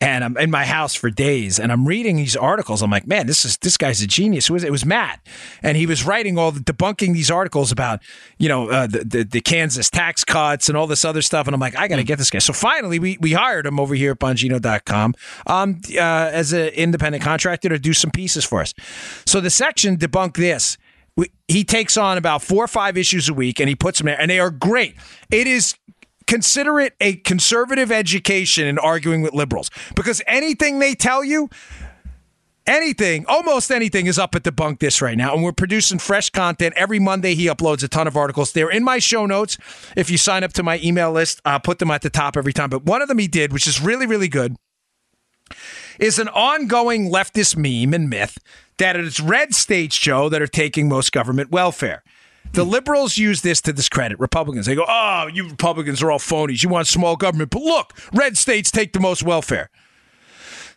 [0.00, 2.82] and I'm in my house for days and I'm reading these articles.
[2.82, 4.48] I'm like, man, this is this guy's a genius.
[4.48, 5.20] It was, it was Matt,
[5.62, 8.00] and he was writing all the debunking these articles about
[8.38, 11.46] you know uh, the, the, the Kansas tax cuts and all this other stuff.
[11.48, 12.38] And I'm like, I got to get this guy.
[12.38, 15.14] So finally, we we hired him over here at Bongino.com
[15.46, 18.74] um, uh, as an independent contractor to do some pieces for us.
[19.26, 20.78] So the section debunk this.
[21.48, 24.20] he takes on about four or five issues a week and he puts them there,
[24.20, 24.94] and they are great.
[25.30, 25.74] It is
[26.28, 31.48] consider it a conservative education in arguing with liberals because anything they tell you,
[32.66, 35.34] anything, almost anything is up at the bunk This right now.
[35.34, 36.74] And we're producing fresh content.
[36.76, 38.52] Every Monday, he uploads a ton of articles.
[38.52, 39.56] They're in my show notes.
[39.96, 42.52] If you sign up to my email list, I'll put them at the top every
[42.52, 42.68] time.
[42.68, 44.54] But one of them he did, which is really, really good,
[45.98, 48.38] is an ongoing leftist meme and myth
[48.76, 52.04] that it's red states, Joe, that are taking most government welfare.
[52.52, 54.66] The liberals use this to discredit Republicans.
[54.66, 56.62] They go, oh, you Republicans are all phonies.
[56.62, 57.50] You want small government.
[57.50, 59.70] But look, red states take the most welfare.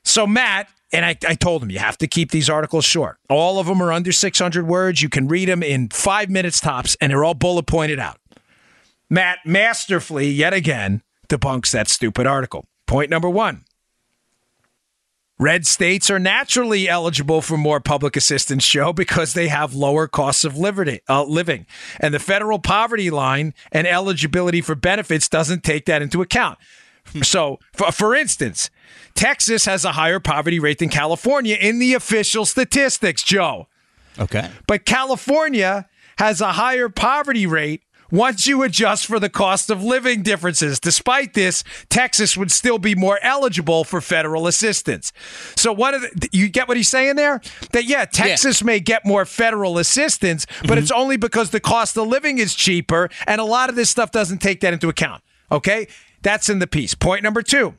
[0.04, 3.18] So, Matt, and I, I told him, you have to keep these articles short.
[3.30, 5.02] All of them are under 600 words.
[5.02, 8.18] You can read them in five minutes tops, and they're all bullet pointed out.
[9.10, 12.66] Matt masterfully, yet again, debunks that stupid article.
[12.88, 13.64] Point number one
[15.42, 20.46] Red states are naturally eligible for more public assistance, Joe, because they have lower costs
[20.46, 21.66] of uh, living.
[22.00, 26.60] And the federal poverty line and eligibility for benefits doesn't take that into account.
[27.24, 28.70] So, for, for instance,
[29.16, 33.68] Texas has a higher poverty rate than California in the official statistics, Joe.
[34.20, 34.48] Okay.
[34.68, 35.90] But California
[36.20, 37.82] has a higher poverty rate
[38.12, 40.80] once you adjust for the cost of living differences.
[40.80, 45.12] Despite this, Texas would still be more eligible for federal assistance.
[45.56, 47.42] So one of the, you get what he's saying there?
[47.72, 50.78] That yeah, Texas may get more federal assistance, but mm-hmm.
[50.80, 54.12] it's only because the cost of living is cheaper and a lot of this stuff
[54.12, 55.24] doesn't take that into account.
[55.52, 55.88] Okay?
[56.22, 56.94] That's in the piece.
[56.94, 57.76] Point number 2.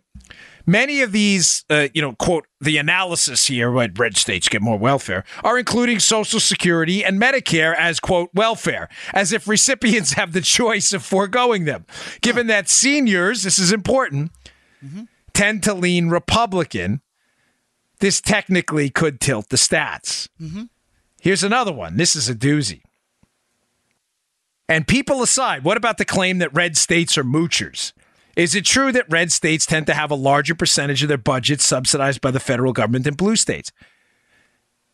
[0.67, 4.79] Many of these, uh, you know, quote, the analysis here, what red states get more
[4.79, 10.41] welfare, are including Social Security and Medicare as, quote, welfare, as if recipients have the
[10.41, 11.85] choice of foregoing them.
[12.21, 14.31] Given that seniors, this is important,
[15.33, 17.01] tend to lean Republican,
[18.01, 20.29] this technically could tilt the stats.
[21.21, 21.97] Here's another one.
[21.97, 22.83] This is a doozy.
[24.69, 27.93] And people aside, what about the claim that red states are moochers?
[28.37, 31.65] Is it true that red states tend to have a larger percentage of their budgets
[31.65, 33.73] subsidized by the federal government than blue states?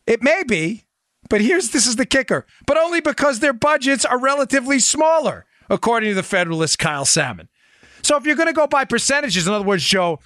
[0.05, 0.85] It may be,
[1.29, 2.45] but here's this is the kicker.
[2.65, 7.47] But only because their budgets are relatively smaller, according to the Federalist Kyle Sammin.
[8.01, 10.19] So if you're going to go by percentages, in other words, Joe,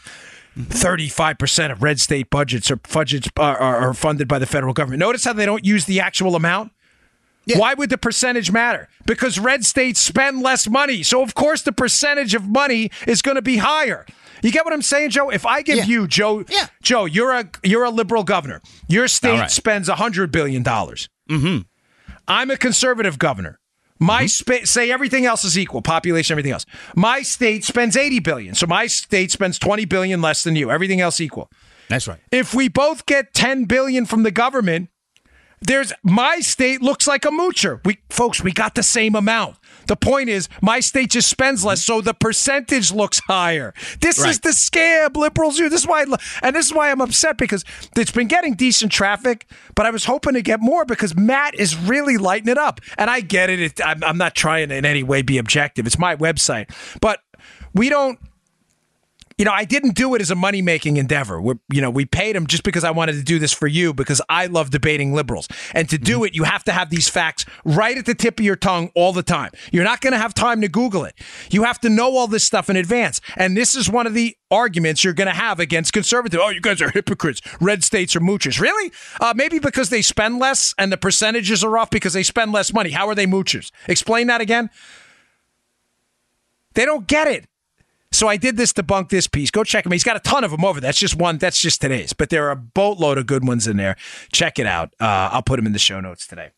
[0.57, 4.99] 35% of red state budgets are, budgets are, are funded by the federal government.
[4.99, 6.72] Notice how they don't use the actual amount?
[7.56, 8.88] Why would the percentage matter?
[9.06, 11.04] Because red states spend less money.
[11.04, 14.06] So, of course, the percentage of money is going to be higher.
[14.41, 15.30] You get what I'm saying, Joe?
[15.30, 15.86] If I give Yeah.
[15.86, 16.68] you, Joe, Yeah.
[16.82, 18.62] Joe, you're a you're a liberal governor.
[18.88, 19.52] Your state right.
[19.52, 21.10] spends hundred billion dollars.
[21.30, 21.64] Mm-hmm.
[22.28, 23.60] I'm a conservative governor.
[24.00, 26.66] My spa- say everything else is equal, population, everything else.
[26.96, 30.70] My state spends 80 billion, so my state spends 20 billion less than you.
[30.72, 31.50] Everything else equal.
[31.88, 32.20] That's right.
[32.32, 34.89] If we both get 10 billion from the government,
[35.66, 37.80] there's my state looks like a moocher.
[37.86, 39.57] We folks, we got the same amount.
[39.88, 43.74] The point is, my state just spends less, so the percentage looks higher.
[43.99, 45.68] This is the scam liberals do.
[45.70, 47.66] This is why, I and this is why I'm upset because
[47.97, 49.45] it's been getting decent traffic,
[49.76, 53.09] but I was hoping to get more because Matt is really lighting it up, and
[53.09, 53.59] I get it.
[53.59, 55.86] it I'm, I'm not trying to in any way be objective.
[55.86, 57.22] It's my website, but
[57.74, 58.20] we don't
[59.38, 61.42] you know, I didn't do it as a money making endeavor.
[61.42, 63.94] We're, you know, we paid him just because I wanted to do this for you
[63.94, 65.48] because I love debating liberals.
[65.74, 68.46] And to do it, you have to have these facts right at the tip of
[68.46, 69.52] your tongue all the time.
[69.72, 71.16] You're not going to have time to Google it.
[71.50, 73.22] You have to know all this stuff in advance.
[73.36, 76.40] And this is one of the arguments you're going to have against conservative.
[76.42, 77.42] Oh, you guys are hypocrites.
[77.60, 78.60] Red states are moochers.
[78.60, 78.92] Really?
[79.20, 82.74] Uh, maybe because they spend less and the percentages are off because they spend less
[82.74, 82.92] money.
[82.92, 83.72] How are they moochers?
[83.88, 84.70] Explain that again.
[86.76, 87.48] They don't get it.
[88.14, 89.51] So I did this debunk this piece.
[89.51, 89.91] Go check him.
[89.91, 90.80] He's got a ton of them over.
[90.80, 90.88] There.
[90.88, 91.38] That's just one.
[91.39, 92.14] That's just today's.
[92.14, 93.95] But there are a boatload of good ones in there.
[94.32, 94.93] Check it out.
[94.99, 96.51] Uh, I'll put them in the show notes today.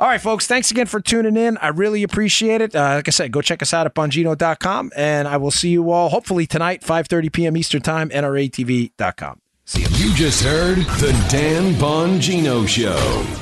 [0.00, 0.46] All right, folks.
[0.48, 1.58] Thanks again for tuning in.
[1.58, 2.74] I really appreciate it.
[2.74, 4.90] Uh, like I said, go check us out at bongino.com.
[4.96, 7.56] And I will see you all hopefully tonight, 5.30 p.m.
[7.56, 9.40] Eastern Time, NRATV.com.
[9.64, 9.88] See you.
[9.92, 13.41] You just heard the Dan Bongino Show.